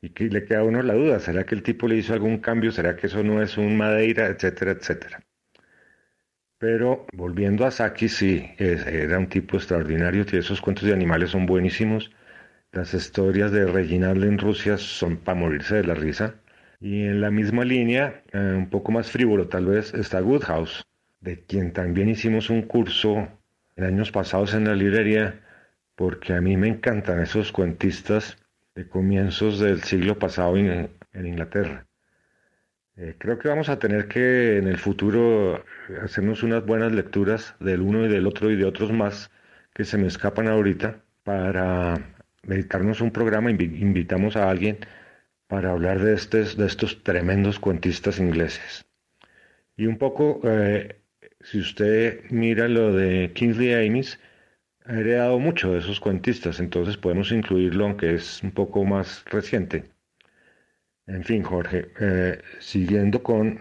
Y 0.00 0.10
que 0.10 0.24
le 0.28 0.44
queda 0.44 0.60
a 0.60 0.64
uno 0.64 0.82
la 0.82 0.94
duda, 0.94 1.18
¿será 1.20 1.44
que 1.44 1.54
el 1.54 1.62
tipo 1.62 1.88
le 1.88 1.96
hizo 1.96 2.12
algún 2.14 2.38
cambio? 2.38 2.72
¿Será 2.72 2.96
que 2.96 3.08
eso 3.08 3.22
no 3.24 3.42
es 3.42 3.56
un 3.58 3.76
madeira? 3.76 4.26
Etcétera, 4.26 4.72
etcétera. 4.72 5.24
Pero 6.64 7.04
volviendo 7.12 7.66
a 7.66 7.70
Saki, 7.70 8.08
sí, 8.08 8.50
era 8.56 9.18
un 9.18 9.28
tipo 9.28 9.58
extraordinario, 9.58 10.24
esos 10.32 10.62
cuentos 10.62 10.84
de 10.84 10.94
animales 10.94 11.28
son 11.28 11.44
buenísimos. 11.44 12.10
Las 12.72 12.94
historias 12.94 13.52
de 13.52 13.66
Reginald 13.66 14.24
en 14.24 14.38
Rusia 14.38 14.78
son 14.78 15.18
para 15.18 15.38
morirse 15.38 15.74
de 15.74 15.84
la 15.84 15.92
risa. 15.92 16.36
Y 16.80 17.02
en 17.02 17.20
la 17.20 17.30
misma 17.30 17.66
línea, 17.66 18.22
eh, 18.32 18.54
un 18.56 18.70
poco 18.70 18.92
más 18.92 19.10
frívolo 19.10 19.46
tal 19.46 19.66
vez, 19.66 19.92
está 19.92 20.22
Woodhouse 20.22 20.86
de 21.20 21.44
quien 21.44 21.74
también 21.74 22.08
hicimos 22.08 22.48
un 22.48 22.62
curso 22.62 23.28
en 23.76 23.84
años 23.84 24.10
pasados 24.10 24.54
en 24.54 24.64
la 24.64 24.74
librería, 24.74 25.42
porque 25.96 26.32
a 26.32 26.40
mí 26.40 26.56
me 26.56 26.68
encantan 26.68 27.20
esos 27.20 27.52
cuentistas 27.52 28.38
de 28.74 28.88
comienzos 28.88 29.60
del 29.60 29.82
siglo 29.82 30.18
pasado 30.18 30.56
en, 30.56 30.88
Inglaterra. 31.12 31.86
Eh, 32.96 33.16
creo 33.18 33.38
que 33.38 33.48
vamos 33.48 33.68
a 33.68 33.78
tener 33.78 34.06
que 34.08 34.58
en 34.58 34.68
el 34.68 34.78
futuro 34.78 35.64
hacernos 36.02 36.42
unas 36.44 36.64
buenas 36.64 36.92
lecturas 36.92 37.56
del 37.58 37.80
uno 37.80 38.06
y 38.06 38.08
del 38.08 38.26
otro 38.26 38.50
y 38.50 38.56
de 38.56 38.64
otros 38.64 38.92
más 38.92 39.30
que 39.74 39.84
se 39.84 39.98
me 39.98 40.06
escapan 40.06 40.46
ahorita 40.48 41.02
para 41.24 42.14
dedicarnos 42.44 43.00
un 43.00 43.10
programa. 43.10 43.50
Invitamos 43.50 44.36
a 44.36 44.48
alguien 44.48 44.78
para 45.48 45.72
hablar 45.72 46.00
de, 46.00 46.14
estos, 46.14 46.56
de 46.56 46.66
estos 46.66 47.02
tremendos 47.02 47.58
cuentistas 47.58 48.18
ingleses. 48.20 48.86
Y 49.76 49.86
un 49.86 49.98
poco 49.98 50.40
eh, 50.44 51.00
si 51.40 51.60
usted 51.60 52.24
mira 52.30 52.68
lo 52.68 52.92
de 52.94 53.32
Kingsley 53.34 53.74
Amis, 53.74 54.18
ha 54.84 54.94
heredado 54.98 55.38
mucho 55.38 55.72
de 55.72 55.80
esos 55.80 56.00
cuentistas, 56.00 56.60
entonces 56.60 56.96
podemos 56.96 57.32
incluirlo 57.32 57.84
aunque 57.84 58.14
es 58.14 58.42
un 58.42 58.52
poco 58.52 58.84
más 58.84 59.24
reciente. 59.26 59.93
En 61.06 61.22
fin, 61.22 61.42
Jorge, 61.42 61.92
eh, 62.00 62.40
siguiendo 62.60 63.22
con, 63.22 63.58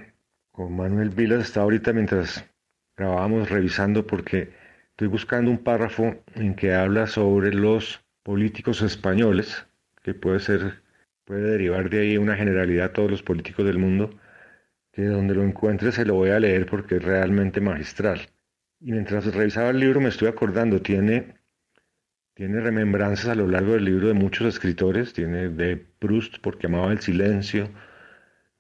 con 0.52 0.76
Manuel 0.76 1.10
Vilas, 1.10 1.42
está 1.42 1.62
ahorita 1.62 1.92
mientras 1.92 2.46
grabábamos 2.96 3.50
revisando 3.50 4.08
porque 4.08 4.54
estoy 4.92 5.08
buscando 5.08 5.52
un 5.52 5.58
párrafo 5.58 6.16
en 6.36 6.56
que 6.56 6.74
habla 6.74 7.06
sobre 7.08 7.54
los 7.54 8.02
políticos 8.24 8.82
españoles, 8.82 9.68
que 10.02 10.14
puede 10.14 10.40
ser, 10.40 10.84
puede 11.26 11.52
derivar 11.52 11.90
de 11.90 12.02
ahí 12.02 12.18
una 12.18 12.38
generalidad 12.38 12.86
a 12.88 12.94
todos 12.94 13.12
los 13.12 13.24
políticos 13.24 13.66
del 13.66 13.78
mundo, 13.78 14.18
que 14.94 15.04
donde 15.06 15.36
lo 15.36 15.44
encuentre 15.44 15.92
se 15.92 16.06
lo 16.06 16.16
voy 16.16 16.30
a 16.30 16.40
leer 16.40 16.66
porque 16.66 16.96
es 16.96 17.04
realmente 17.04 17.60
magistral. 17.60 18.22
Y 18.80 18.92
mientras 18.94 19.26
revisaba 19.34 19.72
el 19.72 19.80
libro 19.80 20.00
me 20.00 20.10
estoy 20.10 20.30
acordando, 20.30 20.82
tiene, 20.82 21.36
tiene 22.36 22.60
remembranzas 22.62 23.28
a 23.30 23.36
lo 23.36 23.48
largo 23.48 23.74
del 23.74 23.86
libro 23.86 24.08
de 24.08 24.14
muchos 24.14 24.48
escritores, 24.48 25.14
tiene 25.14 25.50
de 25.50 25.78
Proust 25.78 26.38
porque 26.42 26.68
amaba 26.68 26.92
el 26.92 27.00
silencio, 27.00 27.70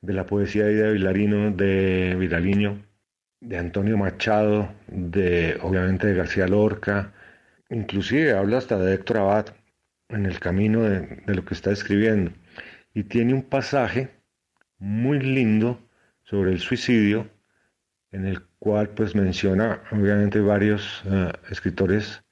de 0.01 0.13
la 0.13 0.25
poesía 0.25 0.65
de 0.65 0.93
Vilarino, 0.93 1.51
de 1.51 2.15
Viraliño, 2.19 2.85
de 3.39 3.57
Antonio 3.57 3.97
Machado, 3.97 4.73
de 4.87 5.57
obviamente 5.61 6.07
de 6.07 6.15
García 6.15 6.47
Lorca, 6.47 7.13
inclusive 7.69 8.33
habla 8.33 8.57
hasta 8.57 8.77
de 8.77 8.93
Héctor 8.93 9.17
Abad 9.17 9.45
en 10.09 10.25
el 10.25 10.39
camino 10.39 10.83
de, 10.83 11.23
lo 11.25 11.45
que 11.45 11.53
está 11.53 11.71
escribiendo. 11.71 12.31
Y 12.93 13.03
tiene 13.03 13.33
un 13.33 13.43
pasaje 13.43 14.11
muy 14.77 15.19
lindo 15.19 15.79
sobre 16.23 16.51
el 16.51 16.59
suicidio, 16.59 17.29
en 18.11 18.25
el 18.25 18.43
cual 18.59 18.89
pues 18.89 19.15
menciona 19.15 19.81
obviamente 19.91 20.39
varios 20.39 21.03
eh, 21.05 21.31
escritores 21.49 22.23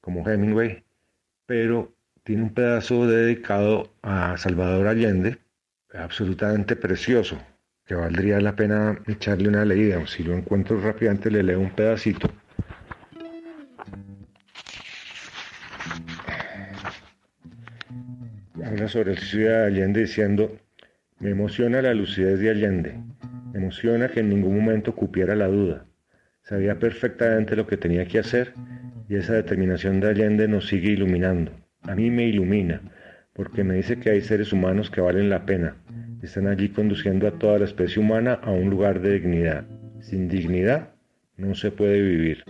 como 0.00 0.26
Hemingway, 0.28 0.85
pero 1.46 1.94
tiene 2.24 2.42
un 2.42 2.54
pedazo 2.54 3.06
dedicado 3.06 3.90
a 4.02 4.36
Salvador 4.36 4.88
Allende, 4.88 5.38
absolutamente 5.94 6.76
precioso, 6.76 7.38
que 7.84 7.94
valdría 7.94 8.40
la 8.40 8.56
pena 8.56 8.98
echarle 9.06 9.48
una 9.48 9.64
leída. 9.64 10.04
Si 10.06 10.22
lo 10.22 10.34
encuentro 10.34 10.80
rápidamente 10.80 11.30
le 11.30 11.42
leo 11.42 11.60
un 11.60 11.70
pedacito. 11.70 12.28
Habla 18.64 18.88
sobre 18.88 19.12
el 19.12 19.18
suicidio 19.18 19.50
de 19.50 19.66
Allende 19.66 20.00
diciendo, 20.00 20.58
me 21.20 21.30
emociona 21.30 21.80
la 21.80 21.94
lucidez 21.94 22.40
de 22.40 22.50
Allende 22.50 23.00
emociona 23.56 24.08
que 24.08 24.20
en 24.20 24.28
ningún 24.28 24.56
momento 24.56 24.94
cupiera 24.94 25.34
la 25.34 25.46
duda. 25.46 25.86
Sabía 26.42 26.78
perfectamente 26.78 27.56
lo 27.56 27.66
que 27.66 27.76
tenía 27.76 28.06
que 28.06 28.18
hacer 28.18 28.52
y 29.08 29.16
esa 29.16 29.34
determinación 29.34 30.00
de 30.00 30.08
Allende 30.08 30.48
nos 30.48 30.68
sigue 30.68 30.90
iluminando. 30.90 31.52
A 31.82 31.94
mí 31.94 32.10
me 32.10 32.24
ilumina, 32.24 32.80
porque 33.32 33.62
me 33.62 33.74
dice 33.74 33.98
que 33.98 34.10
hay 34.10 34.20
seres 34.20 34.52
humanos 34.52 34.90
que 34.90 35.00
valen 35.00 35.30
la 35.30 35.46
pena. 35.46 35.76
Están 36.22 36.48
allí 36.48 36.70
conduciendo 36.70 37.28
a 37.28 37.38
toda 37.38 37.58
la 37.58 37.66
especie 37.66 38.02
humana 38.02 38.34
a 38.42 38.50
un 38.50 38.70
lugar 38.70 39.00
de 39.00 39.14
dignidad. 39.14 39.64
Sin 40.00 40.28
dignidad 40.28 40.90
no 41.36 41.54
se 41.54 41.70
puede 41.70 42.00
vivir. 42.00 42.42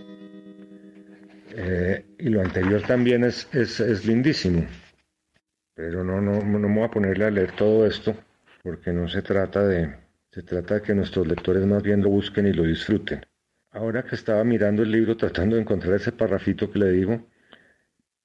Eh, 1.55 2.05
y 2.19 2.29
lo 2.29 2.41
anterior 2.41 2.81
también 2.83 3.23
es, 3.23 3.47
es, 3.53 4.05
lindísimo. 4.05 4.65
Pero 5.73 6.03
no, 6.03 6.21
no, 6.21 6.41
no 6.41 6.59
me 6.59 6.75
voy 6.75 6.83
a 6.83 6.91
ponerle 6.91 7.25
a 7.25 7.31
leer 7.31 7.51
todo 7.51 7.85
esto, 7.85 8.15
porque 8.63 8.91
no 8.91 9.07
se 9.07 9.21
trata 9.21 9.67
de, 9.67 9.93
se 10.31 10.43
trata 10.43 10.75
de 10.75 10.81
que 10.81 10.95
nuestros 10.95 11.27
lectores 11.27 11.65
más 11.65 11.83
bien 11.83 12.01
lo 12.01 12.09
busquen 12.09 12.47
y 12.47 12.53
lo 12.53 12.63
disfruten. 12.63 13.21
Ahora 13.71 14.03
que 14.03 14.15
estaba 14.15 14.43
mirando 14.43 14.83
el 14.83 14.91
libro 14.91 15.17
tratando 15.17 15.55
de 15.55 15.61
encontrar 15.61 15.95
ese 15.95 16.11
parrafito 16.11 16.71
que 16.71 16.79
le 16.79 16.91
digo, 16.91 17.13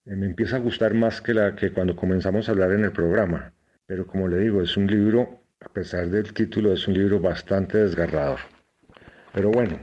eh, 0.05 0.17
me 0.17 0.27
empieza 0.27 0.57
a 0.57 0.61
gustar 0.61 0.95
más 0.95 1.21
que, 1.21 1.35
la, 1.35 1.55
que 1.55 1.73
cuando 1.73 1.97
comenzamos 1.97 2.49
a 2.49 2.53
hablar 2.53 2.73
en 2.73 2.85
el 2.85 2.93
programa. 2.93 3.53
Pero 3.87 4.07
como 4.07 4.29
le 4.29 4.39
digo, 4.39 4.63
es 4.63 4.77
un 4.77 4.87
libro, 4.87 5.43
a 5.61 5.69
pesar 5.69 6.09
del 6.09 6.33
título, 6.33 6.73
es 6.73 6.87
un 6.89 6.95
libro 6.95 7.21
bastante 7.21 7.79
desgarrador. 7.79 8.41
Pero 9.33 9.51
bueno, 9.51 9.79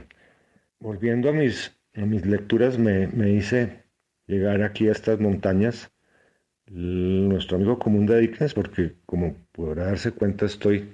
volviendo 0.78 1.30
a 1.30 1.32
mis, 1.32 1.76
a 1.94 2.00
mis 2.00 2.26
lecturas, 2.26 2.78
me, 2.78 3.06
me 3.08 3.30
hice 3.30 3.84
llegar 4.26 4.62
aquí 4.62 4.88
a 4.88 4.92
estas 4.92 5.20
montañas 5.20 5.90
nuestro 6.70 7.56
amigo 7.56 7.78
común 7.78 8.06
de 8.06 8.20
Dickens, 8.20 8.54
porque 8.54 8.94
como 9.06 9.36
podrá 9.52 9.86
darse 9.86 10.12
cuenta 10.12 10.46
estoy 10.46 10.92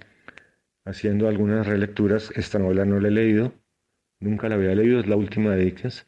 haciendo 0.84 1.28
algunas 1.28 1.66
relecturas. 1.66 2.32
Esta 2.34 2.58
novela 2.58 2.84
no 2.84 2.98
la 2.98 3.08
he 3.08 3.10
leído, 3.10 3.52
nunca 4.26 4.48
la 4.48 4.56
había 4.56 4.74
leído, 4.74 5.00
es 5.00 5.06
la 5.06 5.16
última 5.16 5.54
de 5.54 5.64
Dickens. 5.64 6.06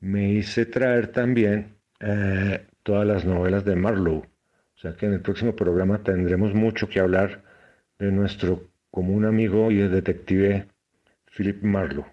Me 0.00 0.32
hice 0.32 0.66
traer 0.66 1.08
también 1.08 1.76
eh, 2.00 2.66
todas 2.82 3.06
las 3.06 3.24
novelas 3.24 3.64
de 3.64 3.76
Marlowe. 3.76 4.28
O 4.76 4.78
sea 4.80 4.94
que 4.96 5.06
en 5.06 5.14
el 5.14 5.20
próximo 5.20 5.54
programa 5.54 6.02
tendremos 6.02 6.54
mucho 6.54 6.88
que 6.88 7.00
hablar 7.00 7.42
de 7.98 8.10
nuestro 8.10 8.70
común 8.90 9.24
amigo 9.24 9.70
y 9.70 9.80
el 9.80 9.90
detective 9.90 10.66
Philip 11.36 11.62
Marlowe. 11.62 12.06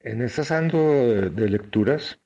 En 0.00 0.20
estas 0.20 0.50
ando 0.50 1.30
de 1.30 1.48
lecturas, 1.48 2.20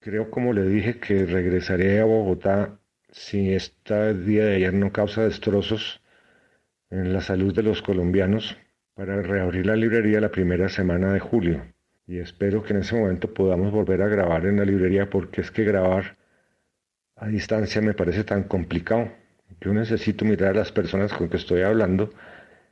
creo 0.00 0.30
como 0.30 0.52
le 0.52 0.64
dije 0.64 0.98
que 1.00 1.24
regresaré 1.26 2.00
a 2.00 2.04
Bogotá 2.04 2.78
si 3.10 3.52
este 3.52 4.14
día 4.14 4.44
de 4.44 4.56
ayer 4.56 4.74
no 4.74 4.92
causa 4.92 5.24
destrozos 5.24 6.02
en 6.90 7.12
la 7.12 7.20
salud 7.20 7.54
de 7.54 7.62
los 7.62 7.82
colombianos 7.82 8.56
para 8.94 9.22
reabrir 9.22 9.66
la 9.66 9.76
librería 9.76 10.20
la 10.20 10.30
primera 10.30 10.68
semana 10.68 11.12
de 11.12 11.20
julio. 11.20 11.64
Y 12.06 12.18
espero 12.18 12.62
que 12.62 12.72
en 12.72 12.80
ese 12.80 12.94
momento 12.94 13.32
podamos 13.32 13.72
volver 13.72 14.02
a 14.02 14.08
grabar 14.08 14.46
en 14.46 14.56
la 14.56 14.64
librería 14.64 15.08
porque 15.08 15.40
es 15.40 15.50
que 15.50 15.64
grabar 15.64 16.16
a 17.16 17.28
distancia 17.28 17.80
me 17.80 17.94
parece 17.94 18.24
tan 18.24 18.44
complicado. 18.44 19.10
Yo 19.60 19.72
necesito 19.72 20.24
mirar 20.24 20.50
a 20.50 20.58
las 20.60 20.72
personas 20.72 21.12
con 21.12 21.28
que 21.28 21.36
estoy 21.36 21.62
hablando 21.62 22.10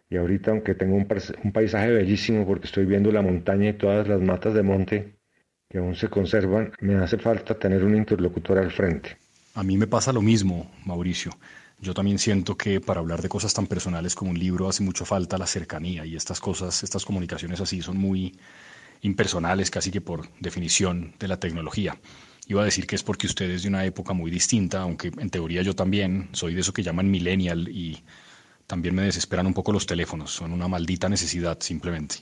y 0.08 0.16
ahorita 0.16 0.50
aunque 0.50 0.74
tengo 0.74 0.96
un, 0.96 1.06
paisaje 1.06 1.92
bellísimo 1.92 2.46
porque 2.46 2.66
estoy 2.66 2.84
viendo 2.84 3.12
la 3.12 3.22
montaña 3.22 3.70
y 3.70 3.74
todas 3.74 4.08
las 4.08 4.20
matas 4.20 4.54
de 4.54 4.62
monte 4.62 5.14
que 5.68 5.78
aún 5.78 5.94
se 5.94 6.08
conservan, 6.08 6.72
me 6.80 6.96
hace 6.96 7.16
falta 7.16 7.56
tener 7.56 7.84
un 7.84 7.94
interlocutor 7.94 8.58
al 8.58 8.72
frente. 8.72 9.16
A 9.54 9.62
mí 9.62 9.78
me 9.78 9.86
pasa 9.86 10.12
lo 10.12 10.20
mismo, 10.20 10.68
Mauricio. 10.84 11.30
Yo 11.82 11.94
también 11.94 12.18
siento 12.18 12.56
que 12.56 12.80
para 12.80 13.00
hablar 13.00 13.22
de 13.22 13.28
cosas 13.28 13.54
tan 13.54 13.66
personales 13.66 14.14
como 14.14 14.30
un 14.30 14.38
libro 14.38 14.68
hace 14.68 14.82
mucho 14.82 15.06
falta 15.06 15.38
la 15.38 15.46
cercanía 15.46 16.04
y 16.04 16.14
estas 16.14 16.38
cosas, 16.38 16.82
estas 16.82 17.04
comunicaciones 17.06 17.60
así 17.60 17.80
son 17.80 17.96
muy 17.96 18.38
impersonales 19.00 19.70
casi 19.70 19.90
que 19.90 20.02
por 20.02 20.28
definición 20.40 21.14
de 21.18 21.28
la 21.28 21.38
tecnología. 21.38 21.98
Iba 22.48 22.62
a 22.62 22.64
decir 22.66 22.86
que 22.86 22.96
es 22.96 23.02
porque 23.02 23.26
usted 23.26 23.50
es 23.50 23.62
de 23.62 23.68
una 23.68 23.84
época 23.84 24.12
muy 24.12 24.30
distinta, 24.30 24.82
aunque 24.82 25.10
en 25.16 25.30
teoría 25.30 25.62
yo 25.62 25.74
también 25.74 26.28
soy 26.32 26.54
de 26.54 26.60
eso 26.60 26.72
que 26.72 26.82
llaman 26.82 27.10
millennial 27.10 27.68
y 27.68 28.02
también 28.66 28.94
me 28.94 29.02
desesperan 29.02 29.46
un 29.46 29.54
poco 29.54 29.72
los 29.72 29.86
teléfonos, 29.86 30.32
son 30.32 30.52
una 30.52 30.68
maldita 30.68 31.08
necesidad 31.08 31.58
simplemente. 31.60 32.16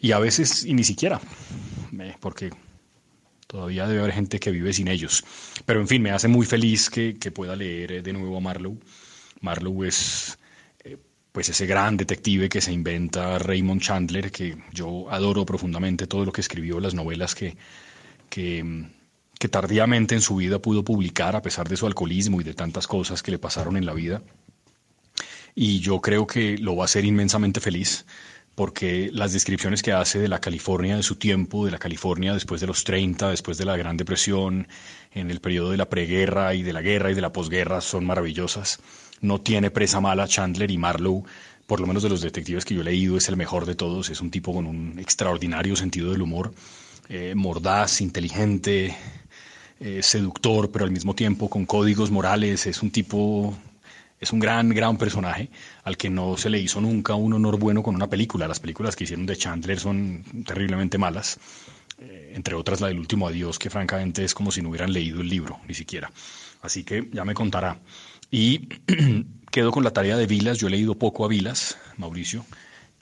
Y 0.00 0.12
a 0.12 0.18
veces, 0.18 0.64
y 0.64 0.74
ni 0.74 0.84
siquiera, 0.84 1.20
porque 2.20 2.50
todavía 3.46 3.86
debe 3.86 4.00
haber 4.00 4.12
gente 4.12 4.40
que 4.40 4.50
vive 4.50 4.72
sin 4.72 4.88
ellos. 4.88 5.24
Pero 5.64 5.80
en 5.80 5.88
fin, 5.88 6.02
me 6.02 6.10
hace 6.10 6.28
muy 6.28 6.46
feliz 6.46 6.90
que, 6.90 7.14
pueda 7.34 7.56
leer 7.56 8.02
de 8.02 8.12
nuevo 8.12 8.36
a 8.36 8.40
Marlowe. 8.40 8.78
Marlowe 9.40 9.86
es 9.86 10.38
eh, 10.84 10.96
pues 11.32 11.48
ese 11.48 11.66
gran 11.66 11.96
detective 11.96 12.48
que 12.48 12.60
se 12.60 12.72
inventa 12.72 13.38
Raymond 13.38 13.80
Chandler, 13.80 14.30
que 14.30 14.56
yo 14.72 15.10
adoro 15.10 15.44
profundamente 15.44 16.06
todo 16.06 16.24
lo 16.24 16.32
que 16.32 16.40
escribió, 16.40 16.80
las 16.80 16.94
novelas 16.94 17.34
que, 17.34 17.56
que, 18.30 18.86
que 19.38 19.48
tardíamente 19.48 20.14
en 20.14 20.22
su 20.22 20.36
vida 20.36 20.60
pudo 20.60 20.84
publicar 20.84 21.36
a 21.36 21.42
pesar 21.42 21.68
de 21.68 21.76
su 21.76 21.86
alcoholismo 21.86 22.40
y 22.40 22.44
de 22.44 22.54
tantas 22.54 22.86
cosas 22.86 23.22
que 23.22 23.30
le 23.30 23.38
pasaron 23.38 23.76
en 23.76 23.86
la 23.86 23.92
vida 23.92 24.22
y 25.56 25.80
yo 25.80 26.00
creo 26.00 26.26
que 26.26 26.58
lo 26.58 26.76
va 26.76 26.84
a 26.84 26.84
hacer 26.84 27.04
inmensamente 27.04 27.60
feliz 27.60 28.06
porque 28.56 29.10
las 29.12 29.34
descripciones 29.34 29.82
que 29.82 29.92
hace 29.92 30.18
de 30.18 30.28
la 30.28 30.40
California 30.40 30.96
de 30.96 31.02
su 31.02 31.16
tiempo, 31.16 31.66
de 31.66 31.70
la 31.70 31.78
California 31.78 32.32
después 32.32 32.60
de 32.60 32.66
los 32.66 32.84
30, 32.84 33.28
después 33.28 33.58
de 33.58 33.66
la 33.66 33.76
Gran 33.76 33.98
Depresión, 33.98 34.66
en 35.12 35.30
el 35.30 35.40
periodo 35.40 35.70
de 35.70 35.76
la 35.76 35.90
preguerra 35.90 36.54
y 36.54 36.62
de 36.62 36.72
la 36.72 36.80
guerra 36.80 37.10
y 37.10 37.14
de 37.14 37.20
la 37.20 37.34
posguerra, 37.34 37.82
son 37.82 38.06
maravillosas. 38.06 38.80
No 39.20 39.42
tiene 39.42 39.70
presa 39.70 40.00
mala 40.00 40.26
Chandler 40.26 40.70
y 40.70 40.78
Marlowe, 40.78 41.24
por 41.66 41.80
lo 41.80 41.86
menos 41.86 42.02
de 42.02 42.08
los 42.08 42.22
detectives 42.22 42.64
que 42.64 42.74
yo 42.74 42.80
he 42.80 42.84
leído, 42.84 43.18
es 43.18 43.28
el 43.28 43.36
mejor 43.36 43.66
de 43.66 43.74
todos. 43.74 44.08
Es 44.08 44.22
un 44.22 44.30
tipo 44.30 44.54
con 44.54 44.66
un 44.66 44.98
extraordinario 44.98 45.76
sentido 45.76 46.12
del 46.12 46.22
humor, 46.22 46.54
eh, 47.10 47.34
mordaz, 47.36 48.00
inteligente, 48.00 48.96
eh, 49.80 50.02
seductor, 50.02 50.70
pero 50.70 50.86
al 50.86 50.92
mismo 50.92 51.14
tiempo 51.14 51.50
con 51.50 51.66
códigos 51.66 52.10
morales. 52.10 52.66
Es 52.66 52.82
un 52.82 52.90
tipo 52.90 53.54
es 54.20 54.32
un 54.32 54.38
gran, 54.38 54.70
gran 54.70 54.96
personaje 54.96 55.50
al 55.84 55.96
que 55.96 56.10
no 56.10 56.36
se 56.36 56.50
le 56.50 56.58
hizo 56.58 56.80
nunca 56.80 57.14
un 57.14 57.32
honor 57.34 57.58
bueno 57.58 57.82
con 57.82 57.94
una 57.94 58.08
película. 58.08 58.48
Las 58.48 58.60
películas 58.60 58.96
que 58.96 59.04
hicieron 59.04 59.26
de 59.26 59.36
Chandler 59.36 59.78
son 59.78 60.24
terriblemente 60.46 60.98
malas, 60.98 61.38
eh, 61.98 62.32
entre 62.34 62.54
otras 62.54 62.80
la 62.80 62.88
del 62.88 62.98
último 62.98 63.28
adiós, 63.28 63.58
que 63.58 63.70
francamente 63.70 64.24
es 64.24 64.34
como 64.34 64.50
si 64.50 64.62
no 64.62 64.70
hubieran 64.70 64.92
leído 64.92 65.20
el 65.20 65.28
libro, 65.28 65.60
ni 65.68 65.74
siquiera. 65.74 66.10
Así 66.62 66.84
que 66.84 67.08
ya 67.12 67.24
me 67.24 67.34
contará. 67.34 67.78
Y 68.30 68.68
quedo 69.50 69.70
con 69.70 69.84
la 69.84 69.92
tarea 69.92 70.16
de 70.16 70.26
Vilas. 70.26 70.58
Yo 70.58 70.68
he 70.68 70.70
leído 70.70 70.94
poco 70.94 71.24
a 71.24 71.28
Vilas, 71.28 71.78
Mauricio, 71.96 72.44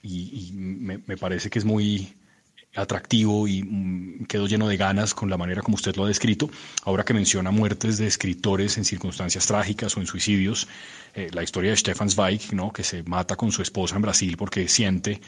y, 0.03 0.51
me, 0.53 0.99
me 1.07 1.17
parece 1.17 1.49
que 1.49 1.57
es 1.57 1.65
muy 1.65 2.13
atractivo 2.75 3.47
y 3.47 3.63
mm, 3.63 4.25
quedó 4.25 4.47
lleno 4.47 4.67
de 4.67 4.77
ganas 4.77 5.13
con 5.13 5.29
la 5.29 5.37
manera 5.37 5.61
como 5.61 5.75
usted 5.75 5.95
lo 5.95 6.05
ha 6.05 6.07
descrito. 6.07 6.49
Ahora 6.83 7.03
que 7.03 7.13
menciona 7.13 7.51
muertes 7.51 7.97
de 7.97 8.07
escritores 8.07 8.77
en 8.77 8.85
circunstancias 8.85 9.45
trágicas 9.47 9.95
o 9.97 10.01
en 10.01 10.07
suicidios, 10.07 10.67
eh, 11.13 11.29
la 11.33 11.43
historia 11.43 11.71
de 11.71 11.77
Stefan 11.77 12.09
Zweig, 12.09 12.53
¿no? 12.53 12.71
que 12.71 12.83
se 12.83 13.03
mata 13.03 13.35
con 13.35 13.51
su 13.51 13.61
esposa 13.61 13.95
en 13.95 14.01
Brasil 14.01 14.35
porque 14.37 14.67
siente, 14.67 15.21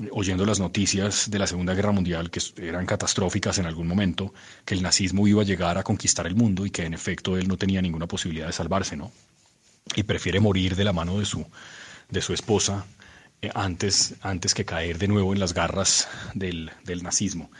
eh, 0.00 0.08
oyendo 0.12 0.44
las 0.44 0.60
noticias 0.60 1.30
de 1.30 1.38
la 1.38 1.46
Segunda 1.46 1.74
Guerra 1.74 1.92
Mundial, 1.92 2.30
que 2.30 2.40
eran 2.58 2.86
catastróficas 2.86 3.58
en 3.58 3.66
algún 3.66 3.86
momento, 3.86 4.34
que 4.64 4.74
el 4.74 4.82
nazismo 4.82 5.26
iba 5.26 5.42
a 5.42 5.46
llegar 5.46 5.78
a 5.78 5.82
conquistar 5.82 6.26
el 6.26 6.34
mundo 6.34 6.66
y 6.66 6.70
que 6.70 6.84
en 6.84 6.94
efecto 6.94 7.36
él 7.36 7.48
no 7.48 7.56
tenía 7.56 7.80
ninguna 7.80 8.06
posibilidad 8.06 8.46
de 8.46 8.52
salvarse, 8.52 8.96
¿no? 8.96 9.10
Y 9.96 10.04
prefiere 10.04 10.38
morir 10.38 10.76
de 10.76 10.84
la 10.84 10.92
mano 10.92 11.18
de 11.18 11.24
su, 11.24 11.44
de 12.08 12.22
su 12.22 12.32
esposa 12.32 12.86
antes, 13.54 14.14
antes 14.22 14.54
que 14.54 14.64
caer 14.64 14.98
de 14.98 15.08
nuevo 15.08 15.32
en 15.32 15.40
las 15.40 15.54
garras 15.54 16.08
del, 16.34 16.70
del 16.84 17.02
nazismo. 17.02 17.50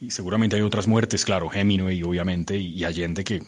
Y 0.00 0.10
seguramente 0.10 0.56
hay 0.56 0.62
otras 0.62 0.86
muertes, 0.86 1.24
claro, 1.24 1.50
Hemingway 1.52 2.02
obviamente, 2.02 2.56
y, 2.56 2.84
Allende 2.84 3.24
que, 3.24 3.42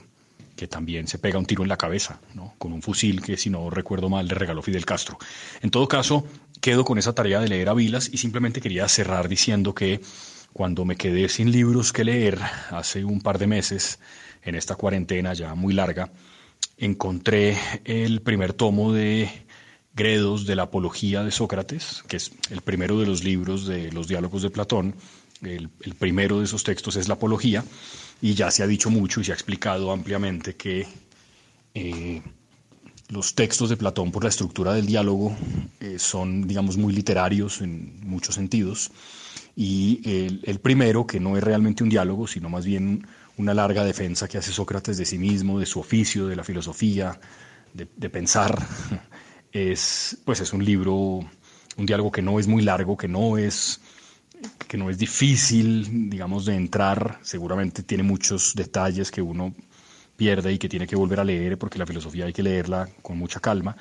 que 0.57 0.66
también 0.66 1.07
se 1.07 1.18
pega 1.18 1.38
un 1.38 1.46
tiro 1.46 1.62
en 1.62 1.68
la 1.68 1.77
cabeza, 1.77 2.20
¿no? 2.35 2.55
con 2.59 2.72
un 2.72 2.83
fusil 2.83 3.22
que, 3.22 3.37
si 3.37 3.51
no 3.51 3.70
recuerdo 3.70 4.09
mal, 4.09 4.27
le 4.27 4.35
regaló 4.35 4.62
Fidel 4.62 4.87
Castro. 4.87 5.18
En 5.62 5.70
todo 5.70 5.88
caso, 5.88 6.27
quedo 6.61 6.85
con 6.85 6.98
esa 6.98 7.14
tarea 7.14 7.40
de 7.40 7.48
leer 7.48 7.68
a 7.68 7.74
Vilas 7.74 8.11
y 8.12 8.18
simplemente 8.18 8.61
quería 8.61 8.88
cerrar 8.88 9.29
diciendo 9.29 9.74
que 9.74 10.01
cuando 10.53 10.85
me 10.85 10.96
quedé 10.96 11.29
sin 11.29 11.53
libros 11.53 11.92
que 11.92 12.05
leer 12.05 12.38
hace 12.70 13.05
un 13.05 13.20
par 13.20 13.38
de 13.38 13.46
meses, 13.46 13.98
en 14.42 14.55
esta 14.55 14.74
cuarentena 14.77 15.35
ya 15.35 15.55
muy 15.55 15.74
larga, 15.74 16.11
encontré 16.79 17.59
el 17.85 18.22
primer 18.22 18.55
tomo 18.55 18.92
de 18.92 19.31
Gredos 19.98 20.46
de 20.46 20.54
la 20.54 20.62
Apología 20.62 21.24
de 21.24 21.32
Sócrates, 21.32 22.04
que 22.06 22.18
es 22.18 22.30
el 22.50 22.62
primero 22.62 23.00
de 23.00 23.06
los 23.06 23.24
libros 23.24 23.66
de 23.66 23.90
los 23.90 24.06
diálogos 24.06 24.42
de 24.42 24.50
Platón. 24.50 24.94
El, 25.42 25.68
primero 25.98 26.38
de 26.38 26.44
esos 26.44 26.62
textos 26.62 26.94
es 26.94 27.08
la 27.08 27.14
Apología, 27.14 27.64
y 28.22 28.34
ya 28.34 28.50
se 28.52 28.62
ha 28.62 28.68
dicho 28.68 28.90
mucho 28.90 29.20
y 29.20 29.24
se 29.24 29.32
ha 29.32 29.34
explicado 29.34 29.90
ampliamente 29.90 30.54
que 30.54 30.87
eh, 31.74 32.22
los 33.08 33.34
textos 33.34 33.70
de 33.70 33.76
Platón, 33.76 34.12
por 34.12 34.22
la 34.22 34.28
estructura 34.28 34.72
del 34.72 34.87
diálogo, 34.87 35.37
eh, 35.80 35.98
son, 35.98 36.46
digamos, 36.46 36.76
muy 36.76 36.92
literarios 36.92 37.61
en 37.61 37.98
muchos 38.08 38.37
sentidos. 38.37 38.92
Y 39.56 40.00
el, 40.44 40.61
primero, 40.61 41.08
que 41.08 41.18
no 41.18 41.37
es 41.37 41.42
realmente 41.42 41.82
un 41.82 41.90
diálogo, 41.90 42.28
sino 42.28 42.48
más 42.48 42.64
bien 42.64 43.04
una 43.37 43.52
larga 43.52 43.82
defensa 43.82 44.28
que 44.28 44.38
hace 44.38 44.52
Sócrates 44.52 44.96
de 44.96 45.04
sí 45.04 45.18
mismo, 45.18 45.58
de 45.58 45.66
su 45.66 45.80
oficio, 45.80 46.28
de 46.28 46.37
la 46.37 46.44
filosofía, 46.44 47.18
de, 47.74 47.88
de 47.96 48.11
pensar, 48.11 48.64
es, 49.52 50.18
pues 50.24 50.40
es 50.40 50.52
un 50.52 50.64
libro, 50.64 51.20
un 51.76 51.87
diálogo 51.87 52.12
que 52.12 52.22
no 52.22 52.38
es 52.38 52.46
muy 52.46 52.62
largo, 52.62 52.96
que 52.96 53.08
no 53.08 53.38
es, 53.38 53.80
que 54.66 54.76
no 54.76 54.90
es 54.90 54.98
difícil, 54.98 56.11
digamos, 56.11 56.44
de 56.44 56.54
entrar. 56.54 57.18
Seguramente 57.22 57.82
tiene 57.82 58.02
muchos 58.02 58.54
detalles 58.54 59.11
que 59.11 59.22
uno 59.22 59.54
pierde 60.16 60.52
y 60.52 60.58
que 60.58 60.68
tiene 60.68 60.87
que 60.87 60.96
volver 60.96 61.20
a 61.20 61.24
leer, 61.24 61.58
porque 61.58 61.78
la 61.78 61.87
filosofía 61.87 62.26
hay 62.26 62.32
que 62.32 62.42
leerla 62.42 62.88
con 63.02 63.18
mucha 63.18 63.40
calma. 63.40 63.76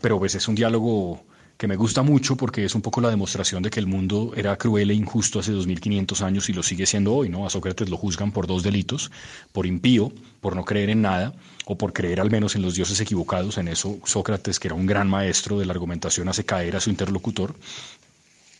Pero 0.00 0.18
pues 0.18 0.34
es 0.34 0.48
un 0.48 0.54
diálogo 0.54 1.24
que 1.58 1.66
me 1.66 1.74
gusta 1.74 2.02
mucho 2.02 2.36
porque 2.36 2.64
es 2.64 2.76
un 2.76 2.82
poco 2.82 3.00
la 3.00 3.10
demostración 3.10 3.64
de 3.64 3.70
que 3.70 3.80
el 3.80 3.88
mundo 3.88 4.32
era 4.36 4.56
cruel 4.56 4.92
e 4.92 4.94
injusto 4.94 5.40
hace 5.40 5.50
2500 5.50 6.22
años 6.22 6.48
y 6.48 6.52
lo 6.52 6.62
sigue 6.62 6.86
siendo 6.86 7.12
hoy, 7.12 7.28
¿no? 7.28 7.46
A 7.46 7.50
Sócrates 7.50 7.90
lo 7.90 7.96
juzgan 7.96 8.30
por 8.30 8.46
dos 8.46 8.62
delitos, 8.62 9.10
por 9.50 9.66
impío, 9.66 10.12
por 10.40 10.54
no 10.54 10.64
creer 10.64 10.88
en 10.90 11.02
nada, 11.02 11.34
o 11.66 11.76
por 11.76 11.92
creer 11.92 12.20
al 12.20 12.30
menos 12.30 12.54
en 12.54 12.62
los 12.62 12.76
dioses 12.76 13.00
equivocados. 13.00 13.58
En 13.58 13.66
eso 13.66 13.98
Sócrates, 14.04 14.60
que 14.60 14.68
era 14.68 14.76
un 14.76 14.86
gran 14.86 15.08
maestro 15.08 15.58
de 15.58 15.66
la 15.66 15.72
argumentación, 15.72 16.28
hace 16.28 16.44
caer 16.44 16.76
a 16.76 16.80
su 16.80 16.90
interlocutor. 16.90 17.56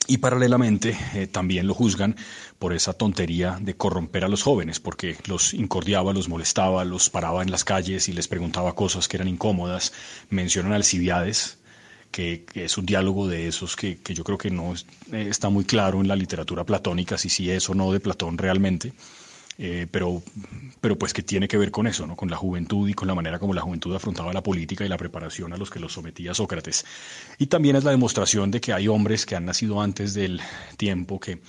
Y 0.09 0.19
paralelamente 0.19 0.99
eh, 1.15 1.27
también 1.29 1.67
lo 1.67 1.75
juzgan 1.75 2.17
por 2.59 2.73
esa 2.73 2.95
tontería 2.95 3.59
de 3.61 3.77
corromper 3.77 4.25
a 4.25 4.29
los 4.29 4.43
jóvenes, 4.43 4.81
porque 4.81 5.17
los 5.27 5.55
incordiaba, 5.55 6.15
los 6.15 6.29
molestaba, 6.29 6.85
los 6.85 7.11
paraba 7.11 7.43
en 7.43 7.51
las 7.51 7.63
calles 7.63 8.09
y 8.09 8.13
les 8.13 8.27
preguntaba 8.27 8.75
cosas 8.75 9.07
que 9.07 9.19
eran 9.19 9.29
incómodas. 9.29 9.93
Mencionan 10.31 10.73
Alcibiades, 10.73 11.58
que, 12.11 12.45
es 12.55 12.79
un 12.79 12.87
diálogo 12.87 13.29
de 13.29 13.49
esos 13.49 13.77
que, 13.77 13.99
yo 14.05 14.25
creo 14.25 14.39
que 14.39 14.51
no 14.51 14.75
eh, 14.75 15.27
está 15.29 15.49
muy 15.49 15.65
claro 15.65 16.01
en 16.01 16.09
la 16.09 16.17
literatura 16.17 16.65
platónica, 16.65 17.19
si 17.19 17.29
sí 17.29 17.51
es 17.51 17.69
o 17.69 17.75
no 17.75 17.93
de 17.93 18.01
Platón 18.01 18.39
realmente, 18.39 18.93
eh, 19.59 19.87
pero, 19.91 20.23
pero 20.81 20.97
pues 20.97 21.13
que 21.13 21.23
tiene 21.23 21.49
que 21.49 21.59
ver 21.59 21.71
con 21.71 21.87
eso, 21.87 22.07
¿no? 22.07 22.17
con 22.17 22.31
la 22.31 22.37
juventud 22.37 22.89
y 22.89 22.95
con 22.95 23.09
la 23.09 23.15
manera 23.15 23.39
como 23.39 23.55
la 23.55 23.63
juventud 23.63 23.95
afrontaba 23.95 24.33
la 24.33 24.43
política 24.43 24.85
y 24.85 24.89
la 24.89 24.97
preparación 24.97 25.53
a 25.53 25.57
los 25.57 25.71
que 25.71 25.81
los 25.81 25.93
sometía 25.93 26.35
Sócrates. 26.35 26.85
Y 27.39 27.47
también 27.47 27.77
es 27.77 27.85
la 27.85 27.91
demostración 27.91 28.51
de 28.51 28.61
que 28.61 28.73
hay 28.73 28.89
hombres 28.89 29.27
que 29.27 29.37
han 29.37 29.45
nacido 29.45 29.81
antes 29.81 30.15
del 30.15 30.41
tiempo 30.77 31.19
que 31.19 31.41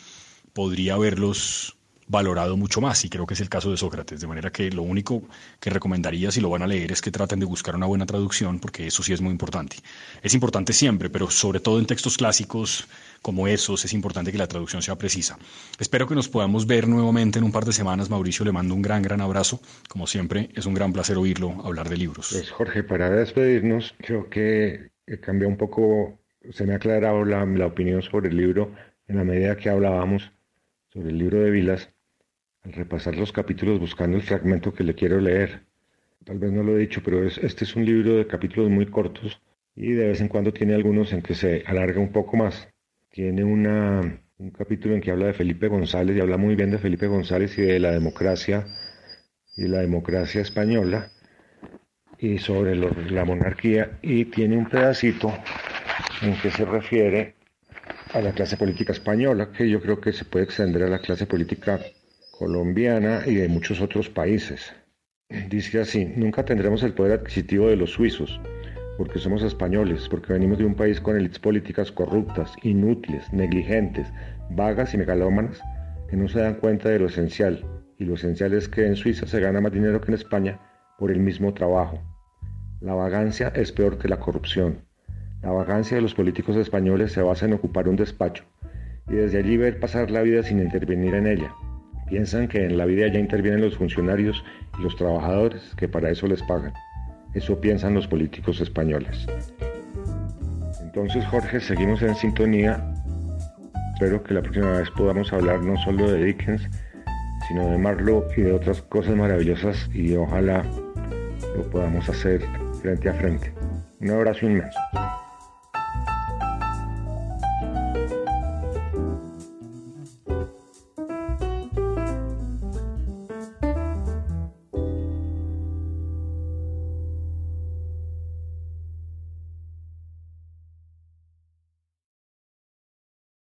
podría 0.54 0.96
haberlos 0.96 1.76
valorado 2.10 2.58
mucho 2.58 2.82
más, 2.82 3.06
y 3.06 3.10
creo 3.10 3.28
que 3.28 3.36
es 3.36 3.40
el 3.40 3.50
caso 3.50 3.70
de 3.70 3.78
Sócrates, 3.78 4.20
de 4.20 4.28
manera 4.28 4.52
que 4.52 4.72
lo 4.72 4.82
único 4.82 5.22
que 5.60 5.70
recomendaría 5.70 6.32
si 6.32 6.42
lo 6.42 6.50
van 6.50 6.64
a 6.64 6.68
leer 6.68 6.92
es 6.92 7.02
que 7.02 7.12
traten 7.12 7.40
de 7.40 7.46
buscar 7.46 7.76
una 7.76 7.86
buena 7.86 8.08
traducción, 8.08 8.60
porque 8.60 8.88
eso 8.88 9.04
sí 9.04 9.14
es 9.14 9.22
muy 9.22 9.32
importante. 9.32 9.78
Es 10.24 10.34
importante 10.34 10.74
siempre, 10.74 11.12
pero 11.12 11.30
sobre 11.30 11.60
todo 11.60 11.80
en 11.80 11.86
textos 11.86 12.18
clásicos 12.18 12.88
como 13.22 13.48
esos 13.48 13.86
es 13.86 13.94
importante 13.94 14.32
que 14.32 14.40
la 14.40 14.48
traducción 14.48 14.82
sea 14.82 14.96
precisa. 14.96 15.38
Espero 15.78 16.08
que 16.08 16.16
nos 16.16 16.28
podamos 16.28 16.66
ver 16.66 16.88
nuevamente 16.88 17.38
en 17.38 17.46
un 17.46 17.52
par 17.52 17.66
de 17.66 17.74
semanas. 17.74 18.10
Mauricio, 18.10 18.44
le 18.44 18.52
mando 18.52 18.74
un 18.74 18.82
gran, 18.82 19.04
gran 19.04 19.22
abrazo. 19.22 19.62
Como 19.88 20.08
siempre, 20.08 20.50
es 20.56 20.66
un 20.66 20.74
gran 20.74 20.92
placer 20.92 21.16
oírlo 21.18 21.64
hablar 21.64 21.90
de 21.90 21.98
libros. 21.98 22.30
Pues 22.32 22.50
Jorge, 22.50 22.84
para 22.84 23.12
despedirnos, 23.12 23.94
creo 24.00 24.30
que 24.30 24.90
cambió 25.22 25.48
un 25.48 25.58
poco, 25.58 26.20
se 26.52 26.66
me 26.66 26.74
ha 26.74 26.78
aclarado 26.78 27.24
la, 27.24 27.46
la 27.46 27.68
opinión 27.68 28.02
sobre 28.02 28.30
el 28.30 28.38
libro 28.38 28.74
en 29.08 29.18
la 29.18 29.24
medida 29.24 29.58
que 29.58 29.70
hablábamos 29.70 30.32
sobre 30.92 31.10
el 31.10 31.20
libro 31.20 31.40
de 31.42 31.52
Vilas 31.52 31.90
repasar 32.74 33.16
los 33.16 33.32
capítulos 33.32 33.80
buscando 33.80 34.18
el 34.18 34.24
fragmento 34.24 34.74
que 34.74 34.84
le 34.84 34.96
quiero 34.96 35.20
leer. 35.20 35.62
Tal 36.26 36.40
vez 36.40 36.52
no 36.52 36.64
lo 36.64 36.76
he 36.76 36.80
dicho, 36.80 37.02
pero 37.04 37.26
este 37.26 37.64
es 37.64 37.76
un 37.76 37.86
libro 37.86 38.18
de 38.18 38.28
capítulos 38.28 38.70
muy 38.70 38.86
cortos 38.86 39.42
y 39.76 39.94
de 39.94 40.08
vez 40.10 40.22
en 40.22 40.28
cuando 40.28 40.52
tiene 40.52 40.76
algunos 40.76 41.14
en 41.14 41.22
que 41.22 41.36
se 41.36 41.64
alarga 41.66 42.00
un 42.00 42.12
poco 42.12 42.38
más. 42.38 42.68
Tiene 43.10 43.44
una, 43.44 44.22
un 44.38 44.52
capítulo 44.52 44.96
en 44.96 45.02
que 45.02 45.12
habla 45.12 45.28
de 45.28 45.34
Felipe 45.34 45.68
González 45.68 46.16
y 46.16 46.20
habla 46.20 46.38
muy 46.38 46.56
bien 46.56 46.72
de 46.72 46.78
Felipe 46.78 47.08
González 47.08 47.58
y 47.58 47.62
de 47.62 47.80
la 47.80 47.92
democracia 47.92 48.66
y 49.56 49.68
la 49.68 49.80
democracia 49.80 50.42
española 50.42 51.12
y 52.18 52.38
sobre 52.38 52.76
la 52.76 53.26
monarquía 53.26 53.98
y 54.02 54.26
tiene 54.26 54.58
un 54.58 54.68
pedacito 54.68 55.34
en 56.22 56.36
que 56.42 56.52
se 56.52 56.66
refiere 56.66 57.36
a 58.14 58.22
la 58.22 58.34
clase 58.34 58.58
política 58.58 58.92
española 58.92 59.52
que 59.52 59.70
yo 59.70 59.82
creo 59.82 60.02
que 60.02 60.12
se 60.12 60.26
puede 60.26 60.46
extender 60.46 60.84
a 60.84 60.90
la 60.90 61.00
clase 61.00 61.26
política 61.26 61.80
colombiana 62.40 63.24
y 63.26 63.36
de 63.36 63.50
muchos 63.50 63.82
otros 63.82 64.10
países. 64.10 64.74
Dice 65.50 65.82
así, 65.82 66.06
nunca 66.16 66.46
tendremos 66.46 66.82
el 66.84 66.94
poder 66.94 67.20
adquisitivo 67.20 67.68
de 67.68 67.76
los 67.76 67.92
suizos, 67.92 68.40
porque 68.98 69.20
somos 69.20 69.44
españoles, 69.44 70.08
porque 70.10 70.32
venimos 70.32 70.58
de 70.58 70.64
un 70.64 70.74
país 70.74 71.02
con 71.02 71.18
élites 71.18 71.38
políticas 71.38 71.92
corruptas, 71.92 72.54
inútiles, 72.64 73.32
negligentes, 73.34 74.08
vagas 74.52 74.94
y 74.94 74.98
megalómanas, 74.98 75.60
que 76.10 76.16
no 76.16 76.30
se 76.30 76.40
dan 76.40 76.56
cuenta 76.56 76.88
de 76.88 77.00
lo 77.00 77.08
esencial, 77.08 77.66
y 77.98 78.06
lo 78.06 78.14
esencial 78.14 78.54
es 78.54 78.70
que 78.70 78.88
en 78.88 78.96
Suiza 78.96 79.28
se 79.28 79.42
gana 79.42 79.60
más 79.60 79.74
dinero 79.74 80.00
que 80.00 80.08
en 80.08 80.16
España 80.16 80.62
por 80.98 81.12
el 81.12 81.20
mismo 81.20 81.54
trabajo. 81.54 82.00
La 82.80 82.94
vagancia 82.94 83.50
es 83.54 83.74
peor 83.74 83.98
que 83.98 84.08
la 84.08 84.22
corrupción. 84.22 84.86
La 85.42 85.52
vagancia 85.52 85.98
de 85.98 86.02
los 86.02 86.16
políticos 86.16 86.56
españoles 86.56 87.12
se 87.12 87.22
basa 87.22 87.48
en 87.48 87.54
ocupar 87.54 87.90
un 87.90 87.98
despacho 87.98 88.46
y 89.10 89.16
desde 89.16 89.40
allí 89.40 89.58
ver 89.58 89.82
pasar 89.82 90.10
la 90.10 90.22
vida 90.22 90.42
sin 90.42 90.60
intervenir 90.60 91.16
en 91.16 91.28
ella. 91.28 91.54
Piensan 92.10 92.48
que 92.48 92.66
en 92.66 92.78
la 92.78 92.86
vida 92.86 93.08
ya 93.08 93.20
intervienen 93.20 93.62
los 93.62 93.78
funcionarios 93.78 94.44
y 94.80 94.82
los 94.82 94.96
trabajadores, 94.96 95.62
que 95.78 95.88
para 95.88 96.10
eso 96.10 96.28
les 96.28 96.42
pagan. 96.44 96.74
Eso 97.34 97.60
piensan 97.62 97.94
los 97.94 98.08
políticos 98.08 98.60
españoles. 98.62 99.28
Entonces, 100.82 101.24
Jorge, 101.28 101.60
seguimos 101.60 102.02
en 102.02 102.16
sintonía. 102.16 102.84
Espero 103.94 104.24
que 104.24 104.34
la 104.34 104.42
próxima 104.42 104.72
vez 104.72 104.90
podamos 104.92 105.32
hablar 105.32 105.62
no 105.62 105.78
solo 105.78 106.12
de 106.12 106.24
Dickens, 106.24 106.68
sino 107.48 107.70
de 107.70 107.78
Marlowe 107.78 108.26
y 108.36 108.42
de 108.42 108.54
otras 108.54 108.82
cosas 108.82 109.16
maravillosas 109.16 109.90
y 109.94 110.16
ojalá 110.16 110.64
lo 111.56 111.70
podamos 111.70 112.10
hacer 112.10 112.42
frente 112.82 113.10
a 113.10 113.14
frente. 113.14 113.54
Un 114.00 114.12
abrazo 114.12 114.46
inmenso. 114.46 114.80